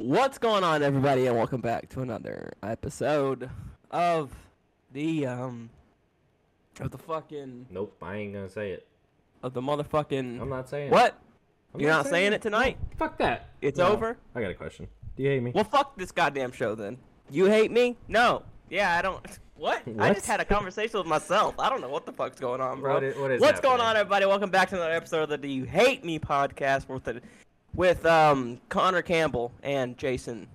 [0.00, 3.50] What's going on, everybody, and welcome back to another episode
[3.90, 4.30] of
[4.94, 5.68] the um
[6.80, 8.86] of the fucking Nope, I ain't gonna say it.
[9.42, 11.18] of the motherfucking I'm not saying what?
[11.74, 12.78] I'm You're not saying it tonight?
[12.96, 13.50] Fuck that.
[13.60, 13.88] It's No.
[13.88, 14.16] over.
[14.34, 14.88] I got a question.
[15.16, 15.52] Do you hate me?
[15.54, 16.96] Well, fuck this goddamn show then.
[17.30, 17.98] You hate me?
[18.08, 18.42] No.
[18.70, 19.20] Yeah, I don't.
[19.60, 19.82] What?
[19.86, 20.14] I What?
[20.14, 21.54] just had a conversation with myself.
[21.58, 22.94] I don't know what the fuck's going on, bro.
[22.94, 23.90] What is- what is What's going happening?
[23.90, 24.24] on, everybody?
[24.24, 26.88] Welcome back to another episode of the Do You Hate Me podcast
[27.80, 30.46] with um Connor Campbell and Jason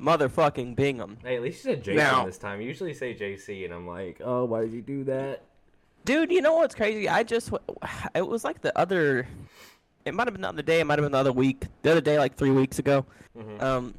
[0.00, 1.16] motherfucking Bingham.
[1.22, 2.60] Hey, at least you said Jason Now- this time.
[2.60, 5.42] You usually say JC, and I'm like, oh, why did you do that?
[6.04, 7.08] Dude, you know what's crazy?
[7.08, 7.52] I just
[8.16, 9.28] it was like the other.
[10.04, 10.80] It might have been not the other day.
[10.80, 11.64] It might have been the other week.
[11.82, 13.06] The other day, like three weeks ago.
[13.38, 13.62] Mhm.
[13.62, 13.94] Um,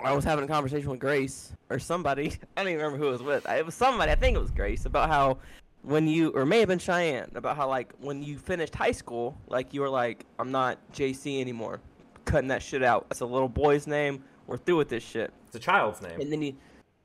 [0.00, 2.32] I was having a conversation with Grace or somebody.
[2.56, 3.48] I don't even remember who it was with.
[3.48, 4.10] It was somebody.
[4.10, 5.38] I think it was Grace about how
[5.84, 9.38] when you or may have been Cheyenne about how like when you finished high school,
[9.48, 11.80] like you were like, I'm not JC anymore,
[12.24, 13.06] cutting that shit out.
[13.08, 14.24] That's a little boy's name.
[14.46, 15.32] We're through with this shit.
[15.46, 16.20] It's a child's name.
[16.20, 16.56] And then he,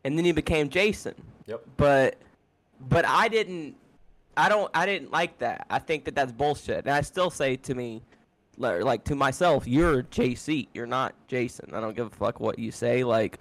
[0.04, 1.14] and then you became Jason
[1.46, 1.62] Yep.
[1.78, 2.16] but
[2.90, 3.76] but I didn't
[4.38, 5.66] I don't I didn't like that.
[5.70, 6.86] I think that that's bullshit.
[6.86, 8.02] And I still say to me
[8.58, 11.74] like to myself, you're JC, you're not Jason.
[11.74, 13.40] I don't give a fuck what you say like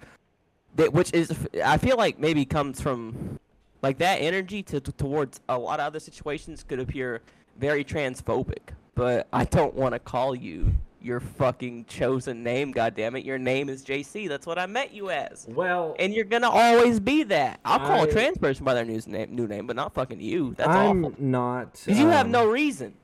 [0.75, 1.31] that which is
[1.63, 3.39] I feel like maybe comes from
[3.81, 7.21] like that energy to, towards a lot of other situations could appear
[7.57, 13.23] very transphobic, but I don't want to call you your fucking chosen name, goddammit.
[13.23, 14.27] Your name is JC.
[14.27, 17.61] That's what I met you as Well, and you're gonna always be that.
[17.63, 20.55] I'll call a trans person by their new name, new name, but not fucking you.
[20.57, 21.15] That's I'm awful.
[21.23, 21.73] not.
[21.85, 22.95] 'Cause you have um, no reason.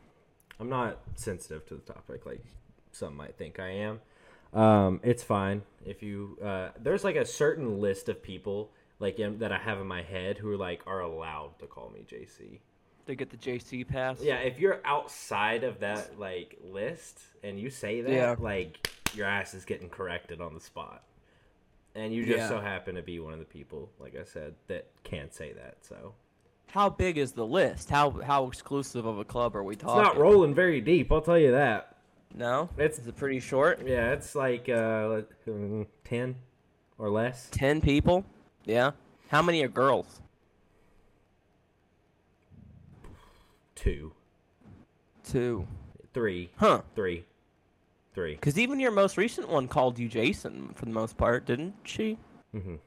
[0.60, 2.44] I'm not sensitive to the topic like
[2.92, 4.02] some might think I am.
[4.54, 6.38] Um, it's fine if you.
[6.44, 10.02] Uh, there's like a certain list of people like in, that I have in my
[10.02, 12.60] head who are like are allowed to call me JC.
[13.06, 14.20] They get the JC pass.
[14.22, 18.36] Yeah, if you're outside of that like list and you say that, Yeah.
[18.40, 21.04] like your ass is getting corrected on the spot.
[21.94, 22.50] And you just Yeah.
[22.50, 25.78] so happen to be one of the people, like I said, that can't say that.
[25.86, 26.14] So
[26.72, 27.89] How big is the list?
[27.89, 30.02] How how exclusive of a club are we talking?
[30.02, 31.11] it's not rolling very deep.
[31.11, 31.92] I'll tell you that.
[32.34, 33.88] No, It's is it pretty short?
[33.88, 35.22] yeah, it's like uh,
[36.04, 36.36] ten
[36.98, 37.48] or less.
[37.52, 38.26] Ten people.
[38.65, 38.92] Yeah.
[39.30, 40.21] How many are girls?
[43.76, 44.14] Two,
[45.23, 45.67] Two.
[46.14, 46.81] three, Huh.
[46.95, 47.25] three,
[48.14, 48.36] three.
[48.36, 52.17] Because even your most recent one called you Jason for the most part, didn't she?
[52.54, 52.80] Mhm.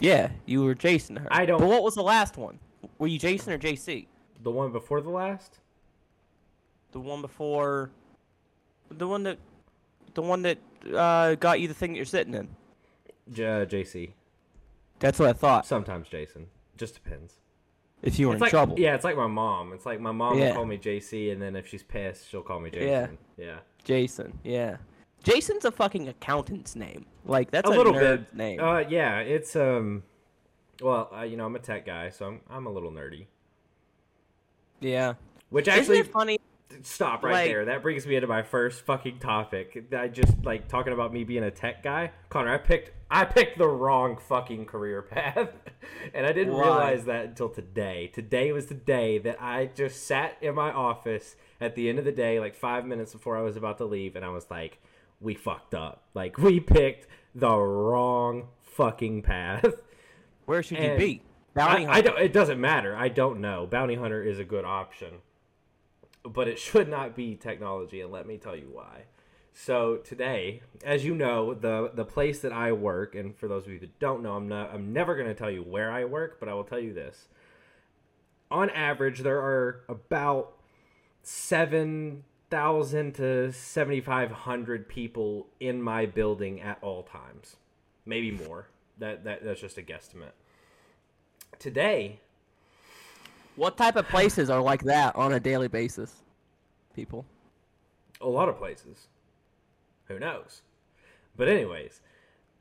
[0.00, 1.28] Yeah, you were Jason her.
[1.30, 2.58] I don't- But what was the last one?
[2.98, 4.08] Were you Jason or JC?
[4.42, 5.60] The one before the last.
[6.92, 7.90] The one before,
[8.90, 9.38] the one that,
[10.14, 10.58] the one that
[10.94, 12.48] uh, got you the thing that you're sitting in.
[13.32, 14.12] J- uh, JC.
[14.98, 15.66] That's what I thought.
[15.66, 16.46] Sometimes Jason.
[16.76, 17.34] Just depends.
[18.02, 18.78] If you were It's in like trouble.
[18.78, 19.72] yeah, it's like my mom.
[19.72, 20.48] It's like my mom Yeah.
[20.48, 23.18] will call me JC, and then if she's pissed, she'll call me Jason.
[23.36, 23.58] Yeah.
[23.84, 24.38] Jason.
[24.44, 24.76] Yeah.
[25.22, 27.06] Jason's a fucking accountant's name.
[27.24, 28.32] Like that's a a, little bit.
[28.34, 28.60] name.
[28.60, 30.02] Uh, yeah, it's um,
[30.80, 33.26] well, uh, you know, I'm a tech guy, so I'm I'm a little nerdy.
[34.80, 35.14] yeah.
[35.50, 36.38] Which actually, funny?
[36.82, 37.64] Stop right like- there.
[37.66, 39.92] That brings me into my first fucking topic.
[39.96, 42.12] I just like talking about me being a tech guy.
[42.28, 45.50] Connor, I picked I picked the wrong fucking career path,
[46.14, 46.62] and I didn't Why?
[46.62, 48.10] realize that until today.
[48.12, 52.04] Today was the day that I just sat in my office at the end of
[52.04, 54.78] the day, like five minutes before I was about to leave, and I was like,
[55.20, 56.02] "We fucked up.
[56.14, 59.66] Like we picked the wrong fucking path."
[60.46, 61.22] Where should you be?
[61.54, 62.18] Bounty I, I don't.
[62.18, 62.96] It doesn't matter.
[62.96, 63.66] I don't know.
[63.66, 65.14] Bounty hunter is a good option,
[66.32, 69.04] but it should not be technology, and let me tell you why.
[69.52, 73.72] So today, as you know, the the place that I work, and for those of
[73.72, 74.72] you that don't know, I'm not.
[74.72, 77.28] I'm never going to tell you where I work, but I will tell you this.
[78.50, 80.52] On average, there are about
[81.22, 87.56] seven thousand to seventy five hundred people in my building at all times,
[88.04, 88.68] maybe more.
[88.98, 90.32] That that that's just a guesstimate.
[91.58, 92.20] Today,
[93.56, 96.22] What type of places are like that on a daily basis?
[96.94, 97.24] People.
[98.20, 99.08] a lot of places.
[100.08, 100.62] Who knows?
[101.36, 102.00] But anyways,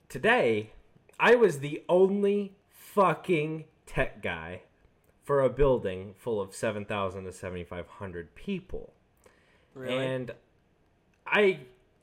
[0.09, 0.71] today
[1.19, 4.61] I was the only fucking tech guy
[5.23, 8.93] for a building full of 7,000 to 7,500 people.
[9.89, 10.31] And
[11.27, 11.59] I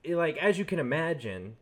[0.06, 1.56] like as you can imagine,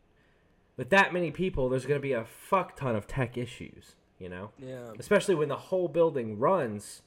[0.77, 4.29] with that many people, there's going to be a fuck ton of tech issues, you
[4.29, 4.51] know?
[4.59, 4.93] yeah.
[4.99, 7.03] especially when the whole building runs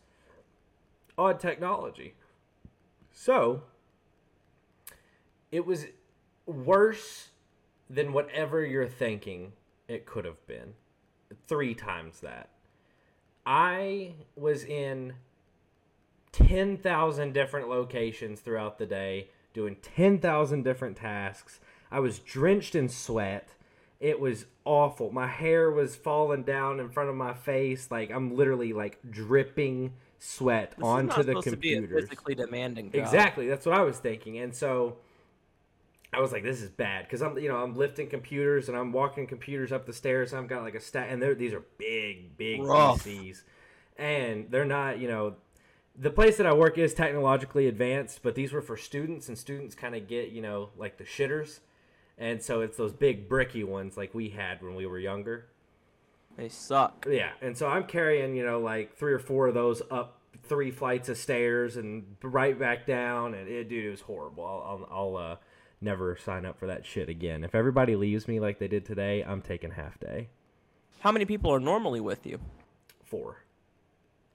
[1.18, 2.16] on technology.
[3.12, 3.64] So,
[5.52, 5.86] it was
[6.46, 7.30] worse
[7.90, 9.54] than whatever you're thinking
[9.88, 10.74] it could have been.
[11.48, 12.50] Three times that.
[13.46, 15.14] I was in
[16.32, 21.60] 10,000 different locations throughout the day, doing 10,000 different tasks.
[21.92, 23.50] I was drenched in sweat.
[24.00, 25.12] It was awful.
[25.12, 27.92] My hair was falling down in front of my face.
[27.92, 29.94] Like I'm literally like dripping
[30.24, 32.10] sweat This is onto the supposed to be a computers.
[32.10, 33.02] physically demanding job.
[33.04, 33.48] Exactly.
[33.48, 34.38] That's what I was thinking.
[34.40, 34.98] And so
[36.14, 38.94] I was like, this is bad because I'm, you know, I'm lifting computers and I'm
[38.94, 40.32] walking computers up the stairs.
[40.32, 43.04] And I've got like a stack, and they're these are big, big Rough.
[43.04, 43.42] PCs,
[43.98, 45.36] and they're not, you know,
[45.96, 49.76] the place that I work is technologically advanced, but these were for students, and students
[49.76, 51.60] kind of get, you know, like the shitters,
[52.18, 55.48] and so it's those big bricky ones like we had when we were younger.
[56.38, 57.06] They suck.
[57.10, 60.72] Yeah, and so I'm carrying, you know, like three or four of those up three
[60.72, 64.44] flights of stairs and right back down, and it, dude, it was horrible.
[64.44, 65.36] I'll, I'll, I'll uh,
[65.80, 67.44] never sign up for that shit again.
[67.44, 70.28] If everybody leaves me like they did today, I'm taking half day.
[71.00, 72.40] How many people are normally with you?
[73.04, 73.38] Four.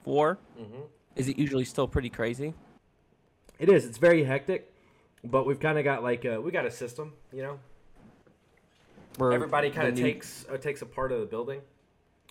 [0.04, 0.80] 4 Mm-hmm.
[1.16, 2.54] Is it usually still pretty crazy?
[3.58, 3.84] It is.
[3.84, 4.72] It's very hectic,
[5.24, 7.58] but we've kind of got like a, we got a system, you know.
[9.16, 11.60] Where Everybody kind of new- takes uh, takes a part of the building,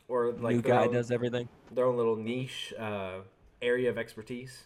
[0.07, 1.48] or like new guy own, does everything.
[1.71, 3.19] their own little niche uh,
[3.62, 4.65] area of expertise.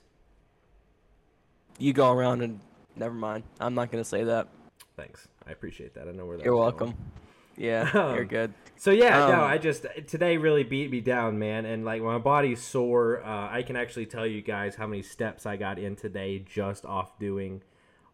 [1.80, 2.60] You go around and
[2.96, 3.44] never mind.
[3.60, 4.48] I'm not gonna say that.
[4.96, 6.08] Thanks, I appreciate that.
[6.08, 6.46] I know where that.
[6.46, 6.90] You're was going.
[6.92, 7.12] welcome.
[7.58, 8.54] Yeah, Um, you're good.
[8.78, 12.18] So yeah, no, Um, I just today really beat me down, man, and like my
[12.18, 13.24] body's sore.
[13.24, 16.86] Uh, I can actually tell you guys how many steps I got in today just
[16.86, 17.62] off doing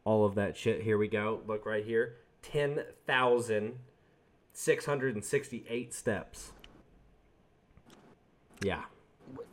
[0.04, 0.84] all of that shit.
[0.84, 1.42] Here we go.
[1.48, 3.76] Look right here, ten thousand
[4.54, 6.52] six hundred and sixty-eight steps.
[8.62, 8.82] Yeah.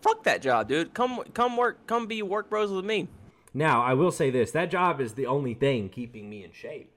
[0.01, 0.95] Fuck that job, dude.
[0.95, 1.87] Come, come work.
[1.87, 3.09] Come be work bros with me.
[3.53, 6.91] Now I will say this: that job is the only thing keeping me in shape.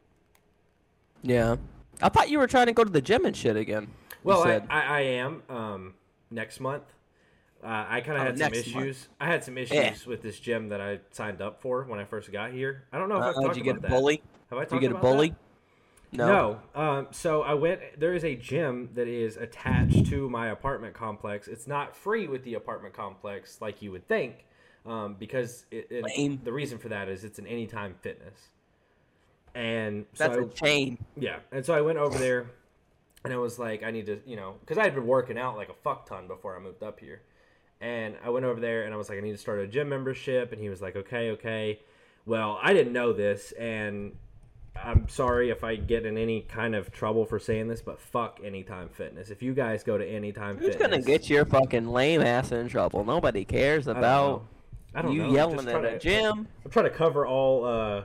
[1.23, 1.57] Yeah.
[2.01, 3.87] I thought you were trying to go to the gym and shit again.
[4.23, 4.61] Well, I.
[4.69, 5.41] I, I am.
[5.49, 5.93] Um,
[6.29, 6.83] next month,
[7.63, 8.85] uh, I kind of Oh, had some next month.
[8.85, 9.09] issues.
[9.19, 9.95] I had some issues Yeah.
[10.05, 12.83] with this gym that I signed up for when I first got here.
[12.91, 13.95] I don't know if I've Uh, talked did you get a about that.
[13.95, 14.21] bully?
[14.49, 15.29] Have I Did talked you get a bully?
[15.29, 15.37] that?
[16.11, 16.59] No.
[16.73, 17.81] Um, so I went.
[17.99, 21.47] There is a gym that is attached to my apartment complex.
[21.47, 24.45] It's not free with the apartment complex like you would think,
[24.85, 28.49] um, because it, it- the reason for that is it's an anytime fitness.
[29.55, 30.97] And so That's I- a chain.
[31.17, 32.51] yeah, and so I went over there,
[33.23, 35.55] and I was like, I need to, you know, because I had been working out
[35.57, 37.21] like a fuck ton before I moved up here,
[37.81, 39.89] and I went over there and I was like, I need to start a gym
[39.89, 41.79] membership, and he was like, okay, okay.
[42.25, 44.13] Well, I didn't know this, and
[44.83, 48.39] I'm sorry if I get in any kind of trouble for saying this, but fuck
[48.43, 49.29] Anytime Fitness.
[49.29, 52.51] If you guys go to Anytime fitness, Who's Fitness, gonna get your fucking lame ass
[52.51, 53.03] in trouble?
[53.03, 54.47] Nobody cares I don't about know.
[54.95, 55.33] I don't you know.
[55.33, 56.47] Yelling at a gym.
[56.65, 58.03] I'm trying to cover all uh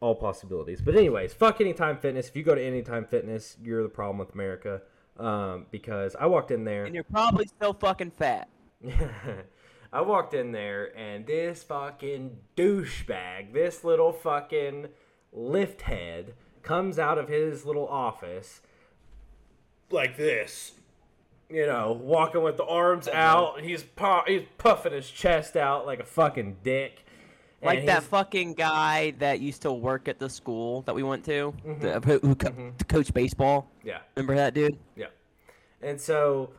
[0.00, 0.80] all possibilities.
[0.80, 2.28] But anyways, fuck Anytime Fitness.
[2.28, 4.82] If you go to Anytime Fitness, you're the problem with America.
[5.18, 6.84] Um, because I walked in there.
[6.84, 8.48] And you're probably still fucking fat.
[9.92, 14.88] I walked in there and this fucking douchebag, this little fucking
[15.32, 18.60] lift head, comes out of his little office
[19.90, 20.72] like this.
[21.50, 23.62] You know, walking with the arms out.
[23.62, 27.04] He's pu- he's puffing his chest out like a fucking dick.
[27.62, 31.52] Like that fucking guy that used to work at the school that we went to,
[31.66, 31.80] Mm-hmm.
[31.80, 33.68] the, who, who co- to coach baseball.
[33.82, 34.78] Yeah, Remember that dude?
[34.94, 35.06] yeah.
[35.82, 36.50] And so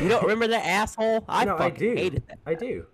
[0.00, 1.24] You don't remember that asshole?
[1.28, 1.94] I no, fucking I do.
[1.94, 2.38] hated that.
[2.44, 2.86] I do.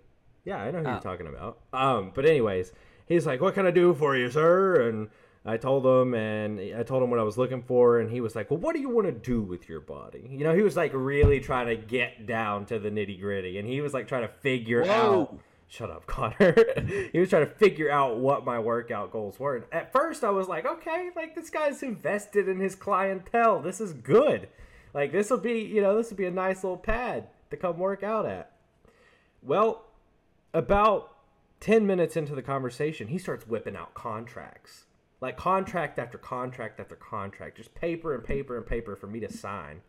[0.45, 0.91] Yeah, I know who Oh.
[0.91, 1.57] you're talking about.
[1.73, 2.71] Um, but anyways,
[3.07, 5.09] he's like, "What can I do for you, sir?" And
[5.45, 8.35] I told him, and I told him what I was looking for, and he was
[8.35, 10.77] like, "Well, what do you want to do with your body?" You know, he was
[10.77, 14.21] like really trying to get down to the nitty gritty, and he was like trying
[14.21, 15.21] to figure Whoa.
[15.21, 15.39] out.
[15.67, 16.55] Shut up, Connor.
[17.11, 19.55] he was trying to figure out what my workout goals were.
[19.55, 23.59] And at first, I was like, "Okay, like this guy's invested in his clientele.
[23.59, 24.47] This is good.
[24.93, 27.79] Like this will be, you know, this will be a nice little pad to come
[27.79, 28.51] work out at."
[29.41, 29.83] Well,
[30.53, 31.12] about
[31.63, 34.83] 10 minutes into the conversation, he starts whipping out contracts.
[35.21, 39.31] Like contract after contract after contract, just paper and paper and paper for me to
[39.31, 39.79] sign.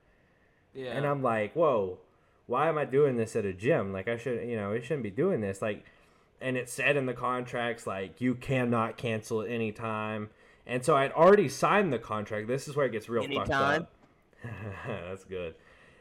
[0.72, 0.92] Yeah.
[0.92, 1.98] And I'm like, whoa,
[2.46, 3.92] why am I doing this at a gym?
[3.92, 5.60] Like, I should, you know, I shouldn't be doing this.
[5.60, 5.84] Like,
[6.40, 10.30] and it said in the contracts, like, you cannot cancel at any time.
[10.68, 12.46] And so I'd already signed the contract.
[12.46, 13.90] This is where it gets real fucked up.
[14.86, 15.56] That's good.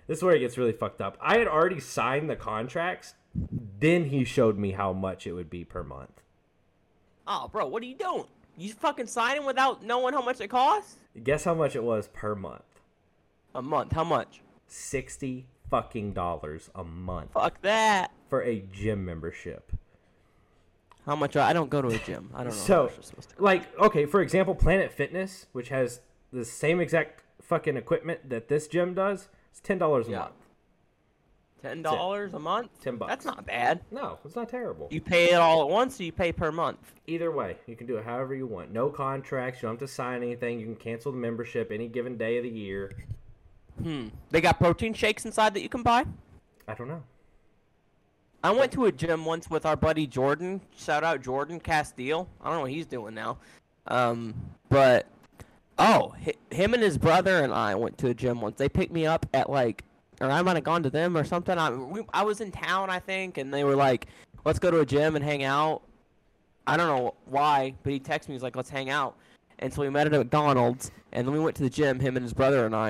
[0.07, 1.17] This is where it gets really fucked up.
[1.21, 3.15] I had already signed the contracts.
[3.79, 6.21] Then he showed me how much it would be per month.
[7.27, 8.25] oh, bro, what are you doing?
[8.57, 10.97] You fucking signing without knowing how much it costs?
[11.23, 12.61] Guess how much it was per month?
[13.55, 13.93] A month.
[13.93, 14.41] How much?
[14.67, 18.11] 60 fucking dollars a month Fuck that.
[18.29, 19.71] for a gym membership.
[21.05, 21.35] How much?
[21.35, 22.29] I don't go to a gym.
[22.33, 22.59] I don't know.
[22.59, 26.79] how So, much supposed to- like, okay, for example, Planet Fitness, which has the same
[26.79, 30.17] exact fucking equipment that this gym does, it's ten dollars a Yeah.
[30.19, 30.33] month.
[31.61, 32.71] Ten dollars a month.
[32.81, 33.09] 10 bucks.
[33.09, 33.79] That's not bad.
[33.89, 34.89] No, it's not terrible.
[34.91, 36.93] You pay it all at once, or you pay per month.
[37.07, 38.73] Either way, you can do it however you want.
[38.73, 39.61] No contracts.
[39.61, 40.59] You don't have to sign anything.
[40.59, 42.91] You can cancel the membership any given day of the year.
[43.81, 44.07] Hmm.
[44.29, 46.05] They got protein shakes inside that you can buy.
[46.67, 47.03] I don't know.
[48.43, 50.59] I went to a gym once with our buddy Jordan.
[50.75, 52.27] Shout out Jordan Castile.
[52.41, 53.37] I don't know what he's doing now.
[53.87, 54.33] Um,
[54.67, 55.07] but
[55.79, 56.13] oh,
[56.53, 58.57] him and his brother and I went to a gym once.
[58.57, 59.83] They picked me up at like,
[60.21, 61.57] or I might have gone to them or something.
[61.57, 64.07] I we, I was in town, I think, and they were like,
[64.45, 65.81] "Let's go to a gym and hang out."
[66.65, 68.35] I don't know why, but he texted me.
[68.35, 69.17] He's like, "Let's hang out,"
[69.59, 71.99] and so we met at a McDonald's, and then we went to the gym.
[71.99, 72.89] Him and his brother and I.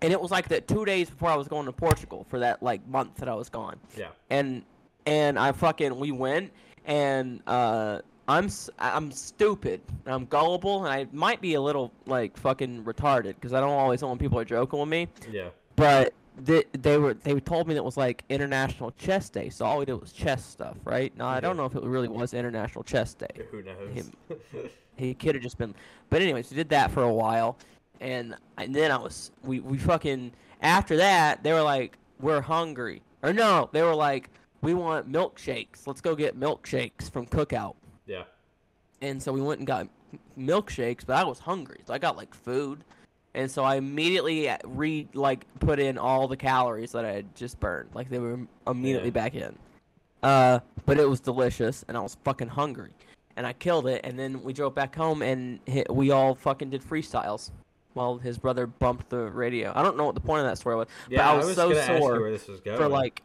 [0.00, 2.62] And it was like that two days before I was going to Portugal for that
[2.62, 4.08] like month that I was gone Yeah.
[4.30, 4.62] and
[5.06, 6.52] and I fucking we went
[6.86, 8.48] and uh I'm
[8.78, 13.60] I'm stupid I'm gullible and I might be a little like fucking retarded because I
[13.60, 15.48] don't always know when people are joking with me Yeah.
[15.76, 19.64] but they, they were they told me that it was like International Chess Day so
[19.66, 22.32] all we did was chess stuff right now I don't know if it really was
[22.32, 23.92] International Chess Day Who knows?
[23.92, 24.12] Him.
[24.96, 25.74] he could have just been.
[26.10, 27.58] But anyways, we did that for a while,
[28.00, 33.02] and and then I was we we fucking after that they were like we're hungry
[33.22, 37.74] or no they were like we want milkshakes let's go get milkshakes from Cookout
[38.06, 38.24] yeah.
[39.00, 39.88] and so we went and got
[40.38, 42.84] milkshakes but I was hungry so I got like food.
[43.34, 47.34] And so I immediately uh, re like put in all the calories that I had
[47.34, 49.12] just burned, like they were immediately Yeah.
[49.22, 49.56] back in.
[50.22, 52.90] Uh, but it was delicious, and I was fucking hungry,
[53.36, 54.02] and I killed it.
[54.04, 57.52] And then we drove back home, and hi we all fucking did freestyles,
[57.94, 59.72] while his brother bumped the radio.
[59.74, 61.20] I don't know what the point of that story was, Yeah.
[61.20, 62.76] but I was, so gonna ask you sore where this was going.
[62.76, 63.22] for like,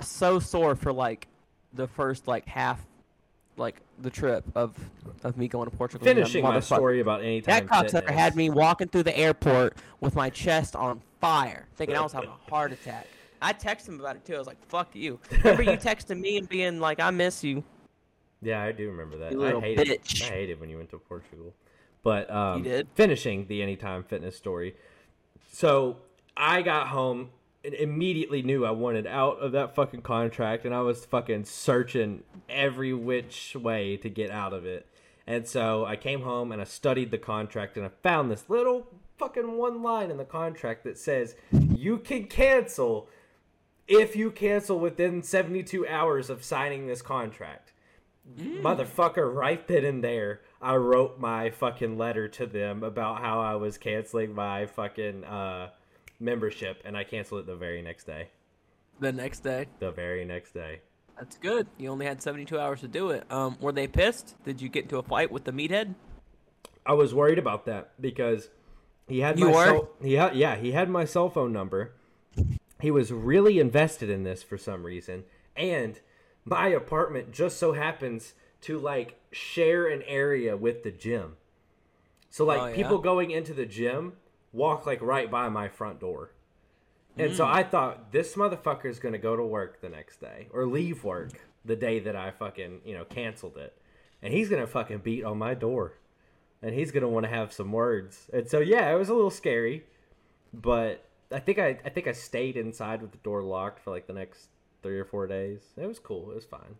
[0.00, 1.28] so sore for like,
[1.74, 2.80] the first like half,
[3.56, 4.76] like the trip of
[5.24, 6.04] of me going to Portugal.
[6.04, 7.66] finishing my story about anytime.
[7.66, 8.14] that cocksucker fitness.
[8.14, 12.30] had me walking through the airport with my chest on fire, thinking I was having
[12.30, 13.06] a heart attack.
[13.40, 14.34] I texted him about it too.
[14.34, 17.64] I was like, "Fuck you." Remember you texting me and being like, "I miss you."
[18.40, 19.32] Yeah, I do remember that.
[19.40, 20.02] I hated.
[20.02, 20.22] bitch.
[20.22, 21.54] I hated when you went to Portugal.
[22.02, 24.74] But um, finishing the anytime fitness story.
[25.52, 25.98] So
[26.36, 27.30] I got home
[27.64, 32.92] immediately knew I wanted out of that fucking contract, and I was fucking searching every
[32.92, 34.86] which way to get out of it.
[35.26, 38.88] And so I came home and I studied the contract, and I found this little
[39.18, 43.08] fucking one line in the contract that says you can cancel
[43.86, 47.72] if you cancel within 72 hours of signing this contract.
[48.38, 53.56] Motherfucker, right then and there, I wrote my fucking letter to them about how I
[53.56, 55.70] was canceling my fucking uh,
[56.22, 58.28] membership, and I canceled it the very next day.
[59.00, 59.66] The next day.
[59.80, 60.80] The very next day.
[61.18, 61.66] That's good.
[61.78, 63.30] You only had 72 hours to do it.
[63.30, 64.36] Um, were they pissed?
[64.44, 65.94] Did you get into a fight with the meathead?
[66.86, 68.48] I was worried about that because
[69.08, 69.64] he had You my were?
[69.66, 71.92] cell, he had yeah he had my cell phone number.
[72.80, 75.24] He was really invested in this for some reason,
[75.56, 76.00] and
[76.44, 81.36] my apartment just so happens to like share an area with the gym.
[82.30, 82.74] So like Oh, yeah?
[82.76, 84.14] people going into the gym
[84.52, 86.32] walk like right by my front door.
[87.16, 87.36] And Mm.
[87.36, 90.66] so I thought this motherfucker is going to go to work the next day or
[90.66, 91.32] leave work
[91.64, 93.76] the day that I fucking, you know, canceled it.
[94.22, 95.94] And he's going to fucking beat on my door.
[96.62, 98.30] And he's going to want to have some words.
[98.32, 99.84] And so yeah, it was a little scary,
[100.54, 104.06] but I think I I think I stayed inside with the door locked for like
[104.06, 104.48] the next
[104.82, 105.60] 3 or 4 days.
[105.76, 106.30] It was cool.
[106.30, 106.76] It was fine.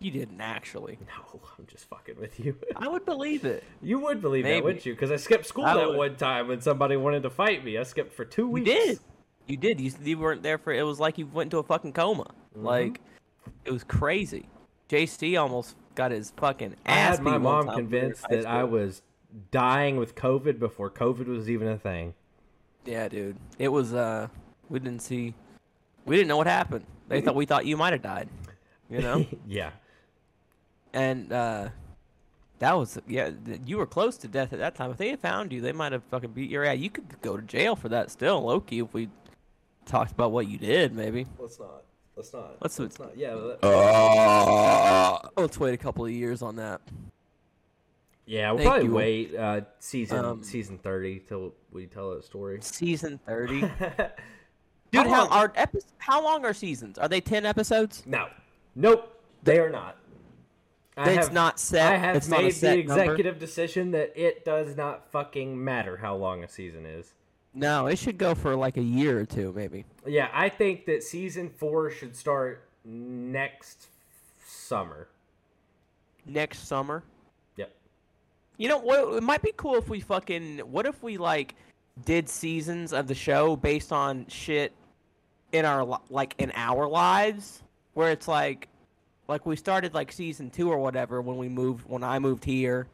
[0.00, 0.98] You didn't actually.
[1.06, 2.56] No, I'm just fucking with you.
[2.74, 3.62] I would believe it.
[3.82, 4.56] You would believe Maybe.
[4.56, 4.94] that, wouldn't you?
[4.94, 5.98] Because I skipped school I that would.
[5.98, 7.76] one time when somebody wanted to fight me.
[7.76, 8.70] I skipped for two You weeks.
[8.70, 8.98] did.
[9.46, 9.78] You did.
[9.80, 10.72] You, you weren't there for.
[10.72, 12.24] It was like you went into a fucking coma.
[12.56, 12.64] Mm-hmm.
[12.64, 13.00] Like,
[13.66, 14.46] it was crazy.
[14.88, 18.00] JC almost got his fucking I ass had my mom time when we were in
[18.00, 19.02] convinced that I was
[19.50, 22.14] dying with COVID before COVID was even a thing.
[22.86, 23.36] Yeah, dude.
[23.58, 23.92] It was.
[23.92, 24.28] Uh,
[24.70, 25.34] we didn't see.
[26.06, 26.86] We didn't know what happened.
[27.08, 28.28] They thought we thought you might have died.
[28.88, 29.26] You know.
[29.46, 29.70] yeah.
[30.92, 31.68] And uh,
[32.58, 33.30] that was yeah.
[33.64, 34.90] You were close to death at that time.
[34.90, 36.78] If they had found you, they might have fucking beat your ass.
[36.78, 38.82] You could go to jail for that still, lowkey.
[38.84, 39.08] If we
[39.86, 41.26] talked about what you did, maybe.
[41.38, 41.82] Let's not.
[42.16, 42.56] Let's not.
[42.60, 43.16] Let's- let's not.
[43.16, 43.34] Yeah.
[43.34, 46.80] let- Let's wait a couple of years on that.
[48.26, 48.50] yeah.
[48.50, 48.94] We'll Thank probably you.
[48.94, 52.58] wait uh, season Um, season thirty till we tell that story.
[52.62, 53.60] Season thirty.
[54.92, 56.98] Dude, How how, are epi- How long are seasons?
[56.98, 58.02] Are they ten episodes?
[58.06, 58.28] no.
[58.76, 59.16] Nope.
[59.42, 59.96] They are not.
[60.96, 61.92] I It's have- not set.
[61.92, 63.02] I have it's not a made the number?
[63.02, 67.14] executive decision that it does not fucking matter how long a season is.
[67.54, 69.84] No, it should go for like a year or two, maybe.
[70.06, 73.88] Yeah, I think that season four should start next
[74.46, 75.08] summer.
[76.26, 77.02] Next summer.
[77.56, 77.72] Yep.
[78.56, 79.14] You know what?
[79.16, 80.58] It might be cool if we fucking.
[80.60, 81.54] What if we like
[82.04, 84.72] did seasons of the show based on shit
[85.52, 87.62] in our like in our lives
[87.94, 88.68] where it's like
[89.30, 92.88] like we started like season 2 or whatever when we moved when I moved here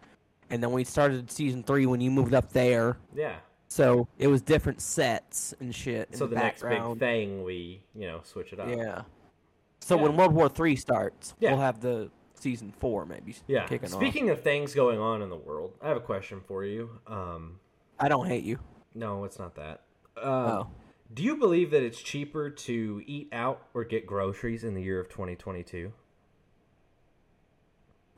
[0.51, 2.99] and then we started season 3 when you moved up there.
[3.15, 3.37] Yeah.
[3.69, 7.83] So it was different sets and shit in So the, the next big thing we,
[7.97, 8.69] you know, switch it up.
[8.69, 9.03] Yeah.
[9.81, 10.03] So Yeah.
[10.03, 11.51] when World War 3 starts, Yeah.
[11.53, 13.67] we'll have the season 4 maybe Yeah.
[13.67, 13.99] kicking off.
[13.99, 16.91] Speaking of things going on in the world, I have a question for you.
[17.09, 17.59] Um,
[17.99, 18.59] I don't hate you.
[18.95, 19.83] no, it's not that.
[20.19, 20.71] Um, Oh.
[21.15, 24.99] Do you believe that it's cheaper to eat out or get groceries in the year
[24.99, 25.93] of 2022?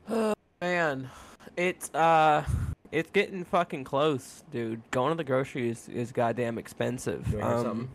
[0.61, 1.09] Man,
[1.57, 2.43] it's uh,
[2.91, 4.81] it's getting fucking close, dude.
[4.91, 7.27] Going to the grocery is, is goddamn expensive.
[7.31, 7.89] You Um, something?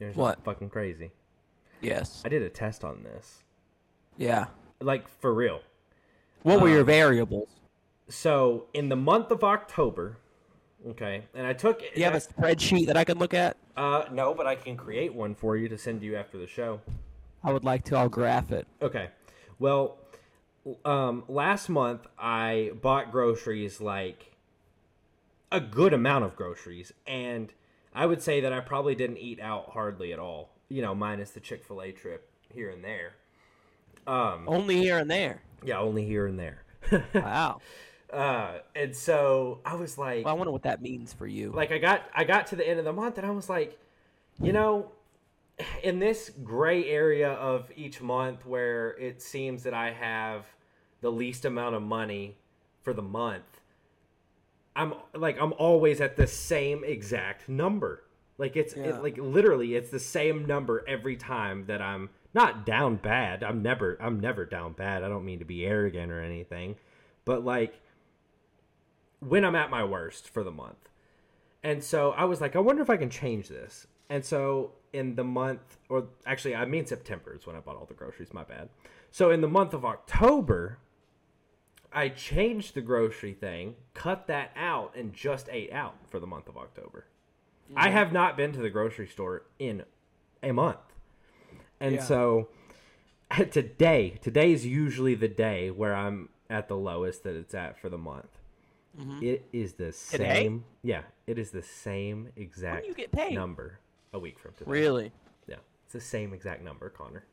[0.00, 0.42] You what?
[0.44, 1.10] Fucking crazy.
[1.80, 2.22] Yes.
[2.24, 3.42] I did a test on this.
[4.16, 4.46] Yeah.
[4.80, 5.60] Like for real.
[6.42, 7.48] What were your Um, variables?
[8.08, 10.18] So in the month of October,
[10.88, 11.80] okay, and I took.
[11.80, 13.56] Do you have a spreadsheet that I can look at?
[13.76, 16.80] Uh, no, but I can create one for you to send you after the show.
[17.42, 17.96] I would like to.
[17.96, 18.66] I'll graph it.
[18.82, 19.08] Okay.
[19.58, 19.98] Well,
[20.84, 24.32] um, last month I bought groceries like
[25.52, 27.52] a good amount of groceries, and
[27.94, 30.50] I would say that I probably didn't eat out hardly at all.
[30.68, 33.14] You know, minus the Chick Fil A trip here and there.
[34.06, 35.42] Um, Only here and there.
[35.64, 36.62] yeah, only here and there.
[37.14, 37.60] Wow.
[38.12, 41.52] uh, and so I was like, well, I wonder what that means for you.
[41.52, 43.78] like I got I got to the end of the month and I was like,
[44.42, 44.90] you know,
[45.82, 50.46] in this gray area of each month where it seems that I have
[51.00, 52.36] the least amount of money
[52.82, 53.60] for the month,
[54.74, 58.02] I'm like I'm always at the same exact number.
[58.38, 58.96] Like it's Yeah.
[58.96, 63.44] it, like literally it's the same number every time that I'm not down bad.
[63.44, 65.04] I'm never I'm never down bad.
[65.04, 66.76] I don't mean to be arrogant or anything,
[67.24, 67.80] but like
[69.20, 70.88] when I'm at my worst for the month.
[71.62, 73.86] And so I was like, I wonder if I can change this.
[74.10, 77.84] And so in the month, or actually, I mean September is when I bought all
[77.84, 78.68] the groceries, my bad.
[79.10, 80.78] So in the month of October,
[81.92, 86.48] I changed the grocery thing, cut that out, and just ate out for the month
[86.48, 87.06] of October.
[87.76, 89.82] I have not been to the grocery store in
[90.42, 90.78] a month.
[91.80, 92.02] And Yeah.
[92.02, 92.48] so
[93.50, 97.88] today, today is usually the day where I'm at the lowest that it's at for
[97.88, 98.38] the month.
[98.98, 99.24] Mm-hmm.
[99.24, 100.42] It is the Today?
[100.44, 100.64] same.
[100.82, 103.34] Yeah, it is the same exact you get paid?
[103.34, 103.80] number
[104.14, 104.70] a week from today.
[104.70, 105.12] Really?
[105.46, 107.24] Yeah, it's the same exact number, Connor.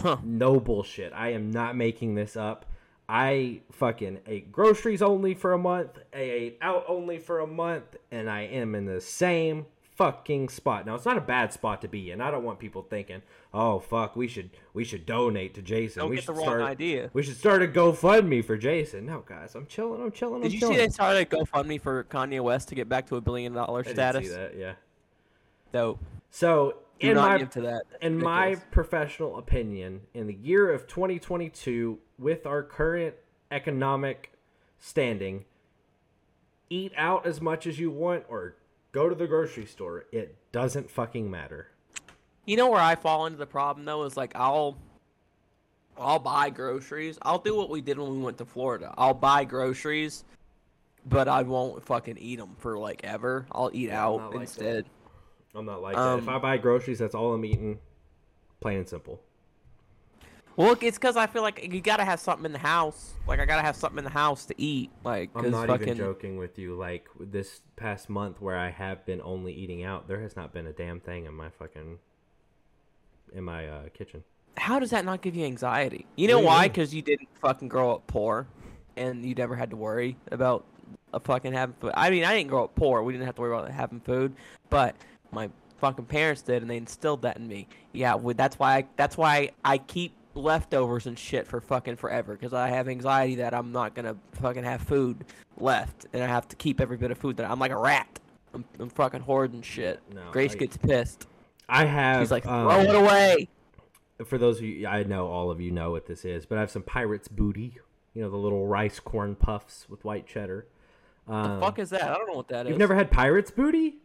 [0.00, 0.16] Huh.
[0.24, 1.12] No bullshit.
[1.12, 2.66] I am not making this up.
[3.08, 5.98] I fucking ate groceries only for a month.
[6.12, 9.66] I ate out only for a month, and I am in the same
[9.96, 10.86] fucking spot.
[10.86, 12.20] Now it's not a bad spot to be in.
[12.20, 16.00] I don't want people thinking, "Oh fuck, we should we should donate to Jason.
[16.00, 17.10] Don't we get should the wrong start, idea.
[17.12, 20.02] We should start a GoFundMe for Jason." No, guys, I'm chilling.
[20.02, 20.40] I'm chilling.
[20.40, 20.74] Did I'm you chilling.
[20.76, 23.84] see they started a GoFundMe for Kanye West to get back to a billion dollar
[23.86, 24.26] I status?
[24.26, 24.56] see that.
[24.56, 24.72] Yeah.
[25.74, 25.98] Dope.
[26.30, 27.82] So Do in not my give to that.
[27.90, 33.16] That's in my professional opinion, in the year of 2022, with our current
[33.50, 34.32] economic
[34.78, 35.46] standing,
[36.70, 38.54] eat out as much as you want or
[38.92, 40.04] go to the grocery store.
[40.12, 41.68] It doesn't fucking matter.
[42.46, 44.78] You know where I fall into the problem though is like I'll
[45.98, 47.18] I'll buy groceries.
[47.22, 48.94] I'll do what we did when we went to Florida.
[48.96, 50.24] I'll buy groceries,
[51.04, 53.46] but I won't fucking eat them for like ever.
[53.50, 54.86] I'll eat Yeah, I'm out like instead.
[55.54, 56.18] I'm not like that.
[56.18, 57.78] If Um, I buy groceries, that's all I'm eating.
[58.60, 59.20] Plain and simple.
[60.56, 63.14] Well, look, it's because I feel like you gotta have something in the house.
[63.26, 64.90] Like I gotta have something in the house to eat.
[65.02, 66.76] Like, I'm not fucking, even joking with you.
[66.76, 70.66] Like this past month, where I have been only eating out, there has not been
[70.68, 71.98] a damn thing in my fucking
[73.32, 74.22] in my uh, kitchen.
[74.56, 76.06] how does that not give you anxiety?
[76.14, 76.68] You know why?
[76.68, 78.46] Because you didn't fucking grow up poor,
[78.96, 80.64] and you never had to worry about
[81.12, 81.92] a fucking having food.
[81.96, 83.02] I mean, I didn't grow up poor.
[83.02, 84.36] We didn't have to worry about having food,
[84.70, 84.94] but
[85.34, 87.68] my fucking parents did, and they instilled that in me.
[87.92, 88.76] Yeah, that's why.
[88.78, 93.36] I, that's why I keep leftovers and shit for fucking forever because I have anxiety
[93.36, 95.24] that I'm not gonna fucking have food
[95.58, 98.20] left, and I have to keep every bit of food that I'm like a rat.
[98.52, 100.00] I'm, I'm fucking hoarding shit.
[100.14, 101.26] No, Grace I- gets pissed.
[101.68, 102.20] I have.
[102.20, 103.48] She's like, um, throw it away.
[104.26, 106.60] for those of you, I know all of you know what this is, but I
[106.60, 107.78] have some pirates booty.
[108.12, 110.66] You know the little rice corn puffs with white cheddar.
[111.26, 112.02] Um, the Fuck is that?
[112.02, 112.70] I don't know what that is.
[112.70, 113.96] you've never had pirates booty?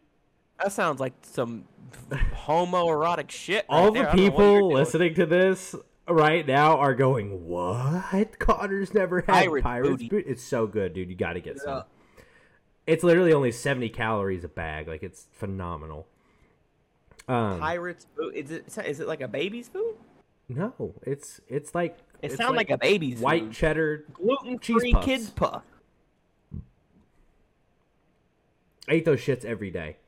[0.62, 1.64] That sounds like some
[2.10, 3.64] homoerotic shit.
[3.68, 4.02] right all there.
[4.04, 5.74] the I don't know what you're people listening to this
[6.08, 8.38] right now are going, "What?
[8.38, 10.08] Connor's never had Pirate pirates booty.
[10.08, 11.08] booty." It's so good, dude.
[11.08, 11.62] You got to get Yeah.
[11.64, 11.82] some.
[12.86, 14.88] It's literally only seventy calories a bag.
[14.88, 16.06] Like it's phenomenal.
[17.28, 18.34] Um, Pirates food.
[18.34, 19.94] Is it is it like a baby's food?
[20.48, 23.52] no, it's it's like It sounds like, a baby's white food.
[23.52, 25.62] cheddar gluten free kids puff.
[28.88, 29.98] I eat those shits every day.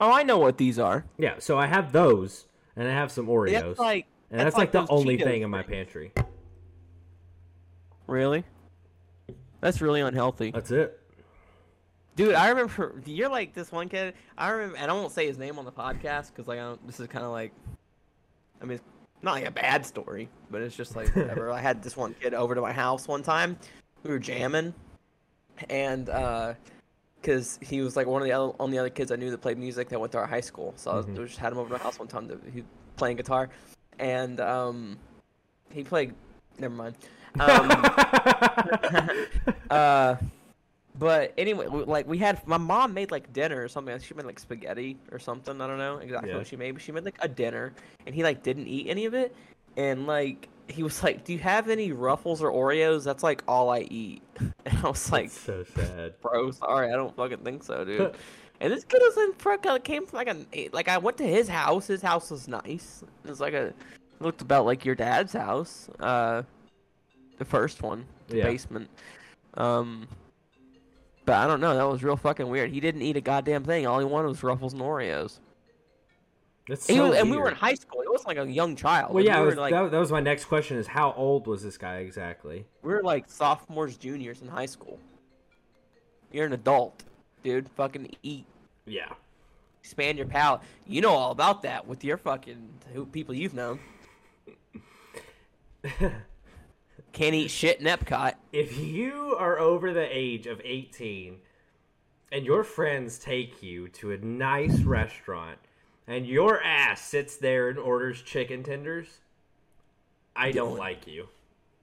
[0.00, 1.04] Oh, I know what these are.
[1.18, 4.72] Yeah, so I have those, and I have some Oreos, That's like and that's, like,
[4.72, 6.12] the only Cheetos thing in my pantry.
[8.06, 8.44] Really?
[9.60, 10.50] That's really unhealthy.
[10.50, 11.00] That's it.
[12.16, 14.14] Dude, I remember you're like this one kid.
[14.36, 16.86] I remember, and I won't say his name on the podcast because like I don't,
[16.86, 17.52] this is kind of like,
[18.60, 18.84] I mean, it's
[19.22, 21.50] not like a bad story, but it's just like whatever.
[21.52, 23.56] I had this one kid over to my house one time.
[24.02, 24.74] We were jamming,
[25.68, 26.54] and uh,
[27.20, 29.58] because he was like one of the other, only other kids I knew that played
[29.58, 30.72] music that went to our high school.
[30.76, 31.20] So I was, Mhm.
[31.20, 32.28] I just had him over to my house one time.
[32.28, 32.64] To, he
[32.96, 33.48] playing guitar,
[33.98, 34.98] and um,
[35.70, 36.14] he played.
[36.58, 36.96] Never mind.
[37.38, 37.70] Um,
[39.70, 40.16] uh,
[40.98, 43.98] but anyway, like we had my mom made like dinner or something.
[44.00, 45.60] She made like spaghetti or something.
[45.60, 46.38] I don't know exactly Yeah.
[46.38, 47.72] what she made, but she made like a dinner,
[48.06, 49.34] and he like didn't eat any of it,
[49.76, 53.04] and like he was like, "Do you have any Ruffles or Oreos?
[53.04, 54.22] That's like all I eat."
[54.64, 56.14] And I was like, That's so sad.
[56.20, 58.14] "Bro, sorry, I don't fucking think so, dude."
[58.60, 61.48] and this kid was in front, came from like a like I went to his
[61.48, 61.86] house.
[61.86, 63.02] His house was nice.
[63.24, 63.72] It was like a
[64.20, 65.88] looked about like your dad's house.
[66.00, 66.42] Uh,
[67.38, 68.44] the first one, the Yeah.
[68.44, 68.90] basement.
[69.54, 70.06] Um,
[71.24, 71.74] but I don't know.
[71.74, 72.70] That was real fucking weird.
[72.70, 73.86] He didn't eat a goddamn thing.
[73.86, 75.38] All he wanted was Ruffles and Oreos.
[76.68, 78.02] That's so was- and we were in high school.
[78.02, 79.14] It wasn't like a young child.
[79.14, 81.46] Well, Like, yeah, we was, like that, that was my next question: is how old
[81.46, 82.66] was this guy exactly?
[82.82, 84.98] we were like sophomores, juniors in high school.
[86.30, 87.04] You're an adult,
[87.42, 87.68] dude.
[87.70, 88.44] Fucking eat,
[88.86, 89.08] Yeah.
[89.82, 90.60] expand your palate.
[90.86, 92.68] You know all about that with your fucking
[93.12, 93.78] people you've known.
[97.12, 98.34] Can't eat shit in Epcot.
[98.52, 101.36] If you are over the age of 18
[102.30, 105.58] and your friends take you to a nice restaurant
[106.08, 109.06] and your ass sits there and orders chicken tenders,
[110.34, 110.78] I don't Doing.
[110.78, 111.28] like you.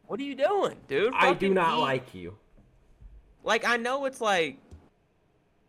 [0.08, 1.14] What are you doing, dude?
[1.16, 1.82] I do not eat.
[1.82, 2.36] like you.
[3.44, 4.58] Like I know it's like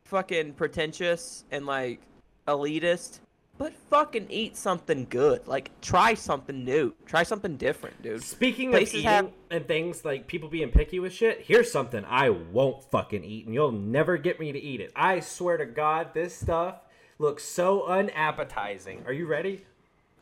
[0.04, 2.00] fucking pretentious and like
[2.48, 3.20] elitist,
[3.58, 5.46] but fucking eat something good.
[5.46, 6.94] Like try something new.
[7.04, 8.22] Try something different, dude.
[8.22, 12.30] Speaking of eating have- and things like people being picky with shit, here's something I
[12.30, 14.92] won't fucking eat, and you'll never get me to eat it.
[14.96, 16.76] I swear to God, this stuff
[17.18, 19.02] looks so unappetizing.
[19.06, 19.64] Are you ready?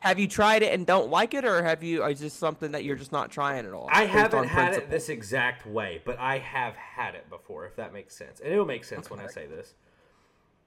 [0.01, 2.05] Have you tried it and don't like it, or have you?
[2.05, 3.89] Is this something that you're just not trying at all?
[3.91, 4.91] I haven't had it principle?
[4.91, 8.41] this exact way, but I have had it before, if that makes sense.
[8.41, 9.75] And it'll make sense when I say this.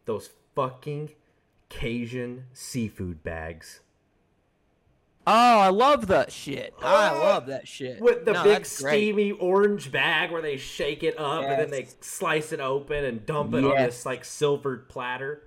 [0.05, 1.11] Those fucking
[1.69, 3.81] Cajun seafood bags.
[5.29, 6.73] Oh, I love that shit.
[6.81, 7.99] I Oh, love that shit.
[8.01, 8.91] With the No, big that's great.
[8.93, 13.25] steamy orange bag where they shake it up and then they slice it open and
[13.25, 15.43] dump it on this like silvered platter.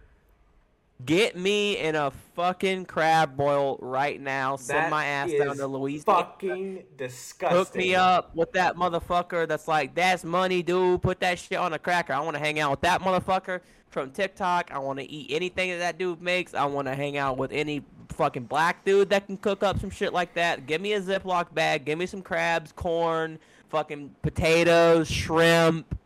[1.06, 4.56] Get me in a fucking crab boil right now.
[4.56, 6.04] Send That my ass down to Louisiana.
[6.04, 7.58] Fucking disgusting.
[7.58, 11.02] Hook me up with that motherfucker that's like, that's money, dude.
[11.02, 12.12] Put that shit on a cracker.
[12.12, 14.70] I want to hang out with that motherfucker from TikTok.
[14.72, 16.54] I want to eat anything that that dude makes.
[16.54, 19.90] I want to hang out with any fucking black dude that can cook up some
[19.90, 20.66] shit like that.
[20.66, 21.84] Give me a Ziploc bag.
[21.84, 25.98] Give me some crabs, corn, fucking potatoes, shrimp,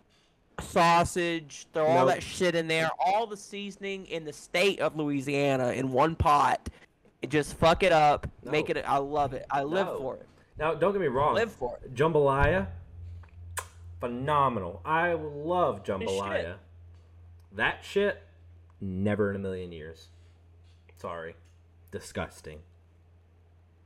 [0.61, 1.67] sausage.
[1.73, 2.91] Throw all that shit in there.
[2.99, 6.69] All the seasoning in the state of Louisiana in one pot.
[7.29, 8.29] Just fuck it up.
[8.45, 8.85] Make it.
[8.87, 9.47] I love it.
[9.51, 9.99] I live No.
[9.99, 10.27] for it.
[10.59, 11.35] Now, don't get me wrong.
[11.35, 11.95] Live for it.
[11.95, 12.69] Jambalaya,
[14.01, 14.81] phenomenal.
[14.85, 16.43] I love jambalaya.
[16.43, 16.57] shit.
[17.53, 18.23] That shit,
[18.81, 20.09] never in a million years.
[20.97, 21.35] Sorry,
[21.91, 22.61] disgusting.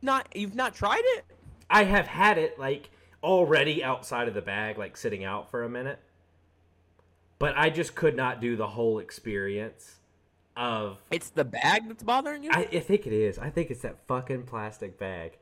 [0.03, 1.25] Not you've not tried it?
[1.71, 2.91] I have had it like
[3.23, 5.99] already outside of the bag, like sitting out for a minute.
[7.39, 9.97] But I just could not do the whole experience
[10.57, 10.99] of.
[11.11, 12.51] It's the bag that's bothering you.
[12.53, 13.39] I, I think it is.
[13.39, 15.39] I think it's that fucking plastic bag.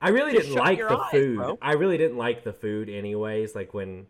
[0.00, 1.36] I really Just didn't like the eyes, food.
[1.36, 1.58] bro.
[1.62, 3.54] I really didn't like the food, anyways.
[3.54, 4.06] Like when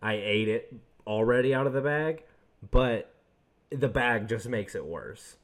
[0.00, 0.72] I ate it
[1.06, 2.22] already out of the bag,
[2.70, 3.12] but
[3.70, 5.36] the bag just makes it worse.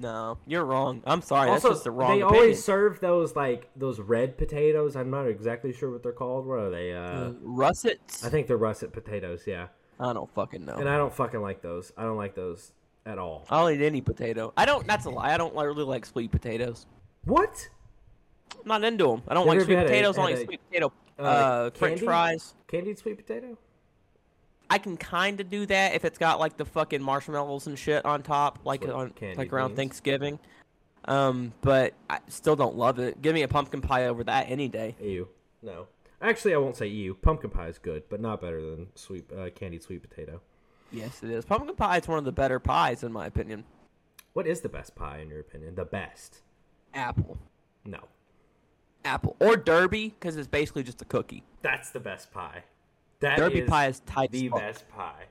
[0.00, 1.02] No, you're wrong.
[1.06, 1.50] I'm sorry.
[1.50, 2.42] also, that's just the wrong they opinion.
[2.42, 4.96] always serve those like those red potatoes.
[4.96, 6.46] I'm not exactly sure what they're called.
[6.46, 6.92] What are they?
[6.92, 8.24] Uh, russets.
[8.24, 9.42] I think they're russet potatoes.
[9.46, 10.74] Yeah, I don't fucking know.
[10.76, 11.92] and I don't fucking like those.
[11.96, 12.72] I don't like those
[13.06, 13.46] at all.
[13.50, 14.52] I'll eat any potato.
[14.56, 14.86] I don't.
[14.86, 15.32] That's a lie.
[15.34, 16.86] I don't really like sweet potatoes.
[17.24, 17.68] What?
[18.62, 19.22] I'm not into them.
[19.28, 20.18] I don't like sweet potatoes.
[20.18, 20.92] I like a, sweet potato.
[21.18, 22.54] uh, Uh, French fries.
[22.66, 23.56] Candied sweet potato?
[24.70, 28.04] I can kind of do that if it's got like the fucking marshmallows and shit
[28.04, 29.76] on top, like on like around means.
[29.76, 30.38] Thanksgiving.
[31.06, 33.20] Um, but I still don't love it.
[33.20, 34.94] Give me a pumpkin pie over that any day.
[35.00, 35.28] Ew.
[35.62, 35.86] No.
[36.22, 37.14] Actually, I won't say ew.
[37.14, 40.40] Pumpkin pie is good, but not better than sweet uh, candied sweet potato.
[40.92, 41.44] Yes, it is.
[41.44, 43.64] Pumpkin pie is one of the better pies in my opinion.
[44.34, 45.74] What is the best pie in your opinion?
[45.74, 46.42] The best?
[46.94, 47.38] Apple.
[47.84, 48.00] No.
[49.04, 51.42] apple or derby because it's basically just a cookie.
[51.62, 52.64] That's the best pie.
[53.20, 54.58] That Derby pie is tight the fuck.
[54.60, 55.24] best pie.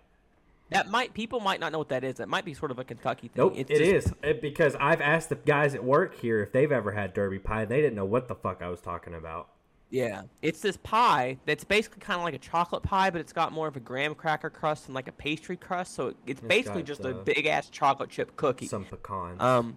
[0.69, 2.19] That might people might not know what that is.
[2.19, 3.43] It might be sort of a Kentucky thing.
[3.43, 6.52] Nope, it's it just- is It- because I've asked the guys at work here if
[6.52, 7.65] they've ever had Derby pie.
[7.65, 9.49] They didn't know what the fuck I was talking about.
[9.91, 13.52] Yeah, it's this pie that's basically kind of like a chocolate pie, but it's got
[13.52, 15.95] more of a graham cracker crust and like a pastry crust.
[15.95, 18.67] So it's basically just uh, a big ass chocolate chip cookie.
[18.67, 19.41] Some pecans.
[19.41, 19.75] Um,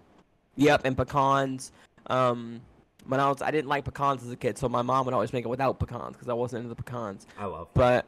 [0.57, 1.73] yep, and pecans.
[2.09, 2.61] Um,
[3.07, 5.33] when I was, I didn't like pecans as a kid, so my mom would always
[5.33, 7.27] make it without pecans because I wasn't into the pecans.
[7.39, 7.69] I love.
[7.75, 8.07] But,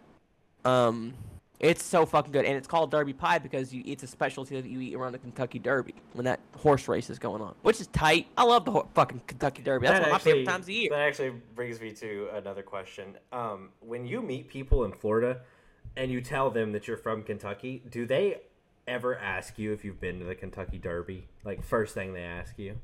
[0.64, 1.14] um,
[1.60, 4.68] it's so fucking good, and it's called Derby pie because you it's a specialty that
[4.68, 7.86] you eat around the Kentucky Derby when that horse race is going on, which is
[7.86, 8.26] tight.
[8.36, 9.86] I love the ho- fucking Kentucky Derby.
[9.86, 10.90] That's That one of my favorite times of the year.
[10.90, 13.16] That actually brings me to another question.
[13.32, 15.40] Um, when you meet people in Florida
[15.96, 18.40] and you tell them that you're from Kentucky, do they
[18.86, 21.28] ever ask you if you've been to the Kentucky Derby?
[21.44, 22.76] Like first thing they ask you.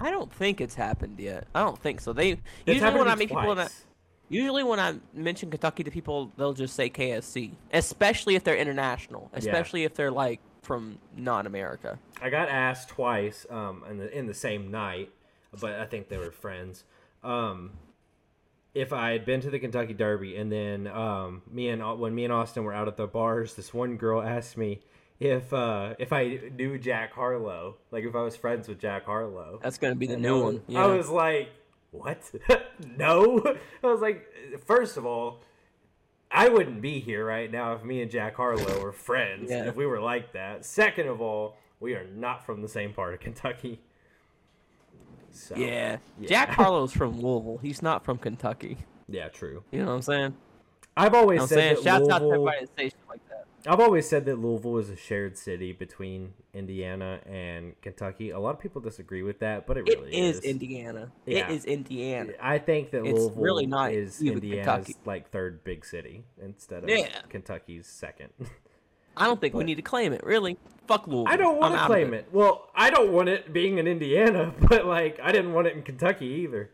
[0.00, 1.46] I don't think it's happened yet.
[1.54, 2.12] I don't think so.
[2.12, 3.72] They usually when I me meet people that,
[4.28, 9.30] usually when I mention Kentucky to people, they'll just say KFC, especially if they're international,
[9.34, 11.98] especially if they're like from non-America.
[12.22, 15.10] I got asked twice um, in the in the same night,
[15.60, 16.84] but I think they were friends.
[17.22, 17.72] Um,
[18.72, 22.24] if I had been to the Kentucky Derby, and then um, me and when me
[22.24, 24.80] and Austin were out at the bars, this one girl asked me
[25.20, 29.60] if uh, if I knew Jack Harlow, like if I was friends with Jack Harlow.
[29.62, 30.62] That's gonna be the new one.
[30.66, 30.84] Yeah.
[30.84, 31.50] I was like,
[31.90, 32.30] what?
[32.96, 33.58] no.
[33.84, 34.26] I was like,
[34.66, 35.40] first of all,
[36.30, 39.50] I wouldn't be here right now if me and Jack Harlow were friends.
[39.50, 39.68] Yeah.
[39.68, 40.64] If we were like that.
[40.64, 43.80] Second of all, we are not from the same part of Kentucky.
[45.32, 45.98] So, yeah.
[46.18, 46.28] yeah.
[46.28, 47.58] Jack Harlow's from Louisville.
[47.60, 48.78] He's not from Kentucky.
[49.08, 49.64] Yeah, true.
[49.70, 50.36] You know what I'm saying?
[50.96, 52.99] I've always I'm said saying shouts out to everybody that says shit like that.
[53.66, 58.30] I've always said that Louisville is a shared city between Indiana and Kentucky.
[58.30, 61.12] A lot of people disagree with that, but it It really is Indiana.
[61.26, 61.48] Yeah.
[61.48, 62.32] It is Indiana.
[62.40, 64.94] I think that It's Louisville really not is Indiana's Kentucky.
[65.04, 67.08] like third big city instead of Yeah.
[67.28, 68.30] Kentucky's second.
[69.16, 70.24] I don't think we need to claim it.
[70.24, 71.30] Really, fuck Louisville.
[71.30, 72.28] I don't want to claim it.
[72.32, 75.82] Well, I don't want it being in Indiana, but like I didn't want it in
[75.82, 76.70] Kentucky either.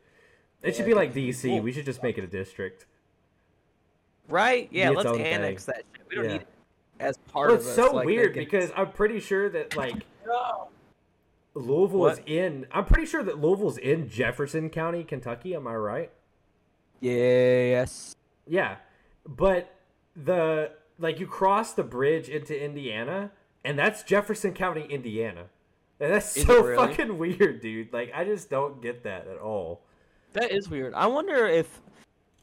[0.62, 1.50] It should be like DC.
[1.50, 2.86] Well- we should just make it a district.
[4.28, 4.68] Right?
[4.70, 4.90] Yeah.
[4.90, 5.74] Let's annex thing.
[5.76, 6.06] that shit.
[6.10, 6.32] We don't Yeah.
[6.32, 6.48] need it
[7.00, 7.76] as part Well, of it's us.
[7.76, 9.94] so like, weird can- because I'm pretty sure that like
[10.26, 10.68] No.
[11.54, 12.66] Louisville is in.
[12.72, 15.54] I'm pretty sure that Louisville's in Jefferson County, Kentucky.
[15.54, 16.10] Am I right?
[17.00, 18.14] Yes.
[18.46, 18.76] Yeah,
[19.26, 19.72] but
[20.14, 23.30] the like you cross the bridge into Indiana,
[23.64, 25.46] and that's Jefferson County, Indiana.
[25.98, 26.76] And that's Is so really?
[26.76, 27.92] fucking weird, dude.
[27.92, 29.82] Like I just don't get that at all.
[30.32, 30.92] That is weird.
[30.94, 31.80] I wonder if,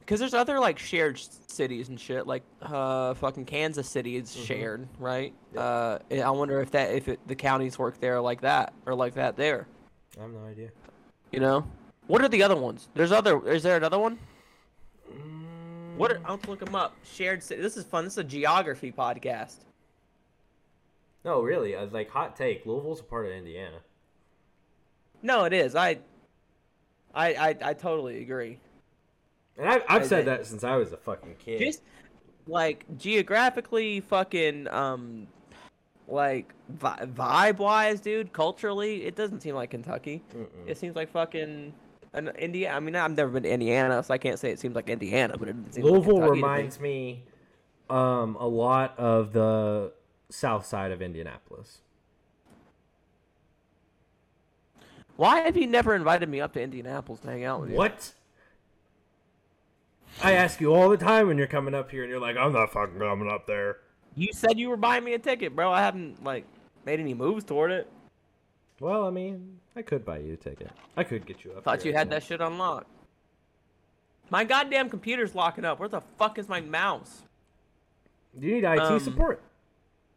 [0.06, 2.28] because there's other like shared cities and shit.
[2.28, 5.34] Like uh, fucking Kansas City is shared, right?
[5.56, 9.14] Uh, I wonder if that if it, the counties work there like that or like
[9.16, 9.68] that there.
[10.18, 10.70] I have no idea.
[11.32, 11.68] You know,
[12.08, 12.90] what are the other ones?
[12.94, 13.48] There's other.
[13.48, 14.20] Is there another one?
[15.98, 16.12] What?
[16.12, 16.96] Are, I'll look them up.
[17.04, 17.62] Shared city.
[17.62, 18.04] This is fun.
[18.04, 19.56] This is a geography podcast.
[21.24, 21.76] No, really.
[21.76, 22.66] uh, Like hot take.
[22.66, 23.78] Louisville's a part of Indiana.
[25.22, 25.76] No, it is.
[25.76, 26.00] I.
[27.16, 28.60] I I, I totally agree.
[29.58, 31.60] And I've, I've said that since I was a fucking kid.
[31.60, 31.82] just
[32.48, 35.28] like geographically fucking um
[36.08, 40.48] like vi- vibe wise dude culturally it doesn't seem like kentucky Mm-mm.
[40.68, 41.74] it seems like fucking
[42.16, 42.78] an Indiana.
[42.78, 45.36] I mean, I've never been to Indiana, so I can't say it seems like Indiana,
[45.38, 46.36] but it seems Louisville like to me.
[46.36, 47.24] reminds me
[47.90, 49.92] um, a lot of the
[50.30, 51.80] south side of Indianapolis.
[55.16, 57.78] Why have you never invited me up to Indianapolis to hang out with you?
[57.78, 58.14] What?
[60.22, 62.54] I ask you all the time when you're coming up here, and you're like, "I'm
[62.54, 63.78] not fucking coming up there."
[64.16, 65.72] You said you were buying me a ticket, bro.
[65.72, 66.46] I haven't like
[66.86, 67.90] made any moves toward it.
[68.80, 70.70] Well, I mean, I could buy you a ticket.
[70.98, 71.64] I could get you up.
[71.64, 72.88] Thought you had that shit unlocked.
[74.30, 75.80] My goddamn computer's locking up.
[75.80, 77.24] Where the fuck is my mouse?
[78.40, 79.42] Do you need IT Um, support?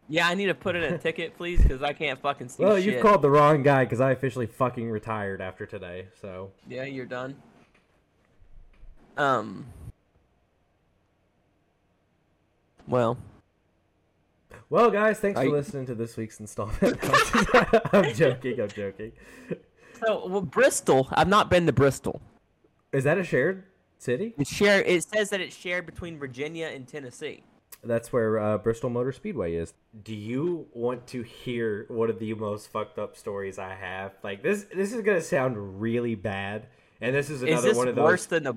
[0.09, 2.77] Yeah, I need to put in a ticket, please, because I can't fucking see Well,
[2.77, 2.85] shit.
[2.95, 6.07] you've called the wrong guy because I officially fucking retired after today.
[6.21, 7.37] So Yeah, you're done.
[9.17, 9.67] Um.
[12.87, 13.19] Well,
[14.71, 16.99] Well, guys, thanks Are for listening to this week's installment.
[17.93, 18.61] I'm joking.
[18.61, 19.13] I'm joking.
[20.05, 21.09] so well, Bristol.
[21.13, 22.21] I've not been to Bristol.
[22.93, 23.65] Is that a shared
[23.99, 24.35] city?
[24.39, 24.87] It's shared.
[24.87, 27.43] It says that it's shared between Virginia and Tennessee.
[27.85, 29.73] That's where uh, Bristol Motor Speedway is.
[30.03, 34.13] Do you want to hear one of the most fucked up stories I have?
[34.25, 36.67] Like this, this is gonna sound really bad,
[37.01, 38.05] and this is Is another this one of those.
[38.05, 38.55] worse than the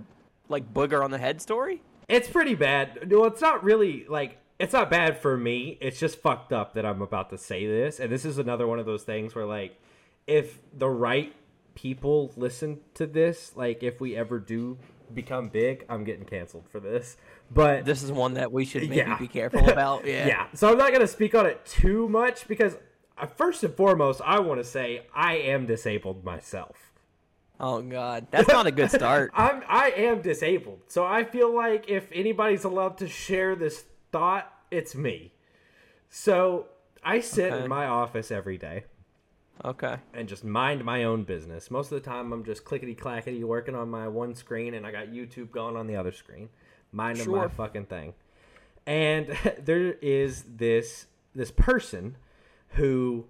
[0.48, 1.82] like booger on the head story?
[2.10, 3.10] It's pretty bad.
[3.10, 5.78] No, it's not really like it's not bad for me.
[5.80, 8.80] It's just fucked up that I'm about to say this, and this is another one
[8.80, 9.80] of those things where like
[10.28, 11.34] if the right
[11.76, 14.78] people listen to this, like if we ever do
[15.13, 17.15] become big, I'm getting canceled for this.
[17.50, 19.17] But This is one that we should maybe Yeah.
[19.17, 20.06] be careful about.
[20.06, 20.28] Yeah.
[20.28, 20.48] yeah.
[20.54, 22.76] So I'm not going to speak on it too much because
[23.17, 26.88] uh, first and foremost, I want to say I am disabled myself.
[27.60, 29.32] Oh God, that's not a good start.
[29.36, 30.82] I'm I am disabled.
[30.88, 35.34] So I feel like if anybody's allowed to share this thought, it's me.
[36.10, 36.67] So
[37.04, 37.63] I sit Okay.
[37.63, 38.86] in my office every day
[39.65, 39.98] Okay.
[40.13, 41.69] and just mind my own business.
[41.69, 44.91] Most of the time I'm just clickety clackety working on my one screen and I
[44.91, 46.50] got YouTube going on the other screen.
[46.91, 47.50] Minding my Sure.
[47.50, 48.13] fucking thing.
[48.88, 49.28] And
[49.63, 52.15] there is this this person
[52.69, 53.26] who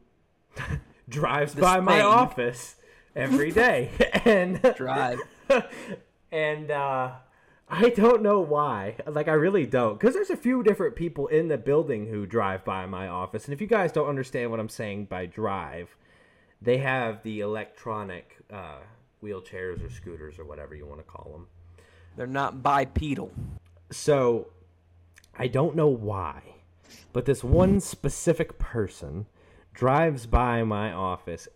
[1.10, 2.76] drives This by my office
[3.20, 3.92] every day.
[4.26, 5.20] and Drive.
[6.32, 7.12] and uh
[7.72, 8.96] I don't know why.
[9.06, 12.66] Like I really don't cuz there's a few different people in the building who drive
[12.66, 13.46] by my office.
[13.46, 15.96] And if you guys don't understand what I'm saying by drive,
[16.62, 18.80] they have the electronic uh
[19.24, 21.48] wheelchairs or scooters or whatever you want to call them.
[22.16, 23.32] They're not bipedal.
[23.92, 24.48] So
[25.38, 26.42] I don't know why,
[27.14, 29.26] but this one specific person
[29.74, 31.48] drives by my office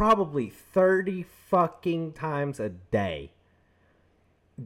[0.00, 3.30] probably 30 fucking times a day.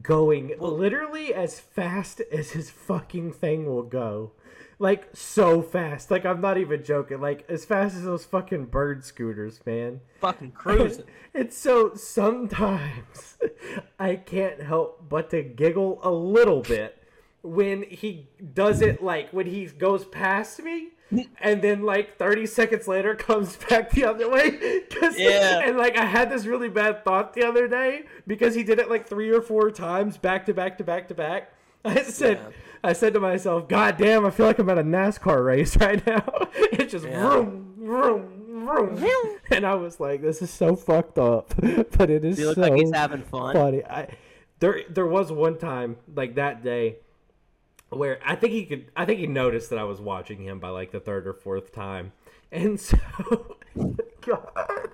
[0.01, 4.31] Going literally as fast as his fucking thing will go.
[4.79, 6.09] Like so fast.
[6.09, 7.19] Like I'm not even joking.
[7.19, 9.99] Like as fast as those fucking bird scooters, man.
[10.21, 11.03] Fucking cruising.
[11.33, 13.37] It's so sometimes
[13.99, 16.97] I can't help but to giggle a little bit
[17.41, 20.91] when he does it like when he goes past me
[21.41, 25.61] and then like 30 seconds later comes back the other way 'Cause- Yeah.
[25.63, 28.89] and like I had this really bad thought the other day because he did it
[28.89, 31.51] like three or four times back to back to back to back
[31.85, 32.49] I said Yeah.
[32.83, 36.05] I said to myself God damn I feel like I'm at a NASCAR race right
[36.07, 37.29] now it's just Yeah.
[37.29, 41.53] vroom vroom vroom and I was like this is so fucked up
[41.97, 43.53] but it is He looks so like he's having fun.
[43.53, 43.83] funny.
[43.85, 44.07] I
[44.59, 46.97] there there was one time like that day
[47.89, 50.69] where I think he could I think he noticed that I was watching him by
[50.69, 52.11] like the third or fourth time.
[52.51, 52.97] And so
[54.21, 54.89] God,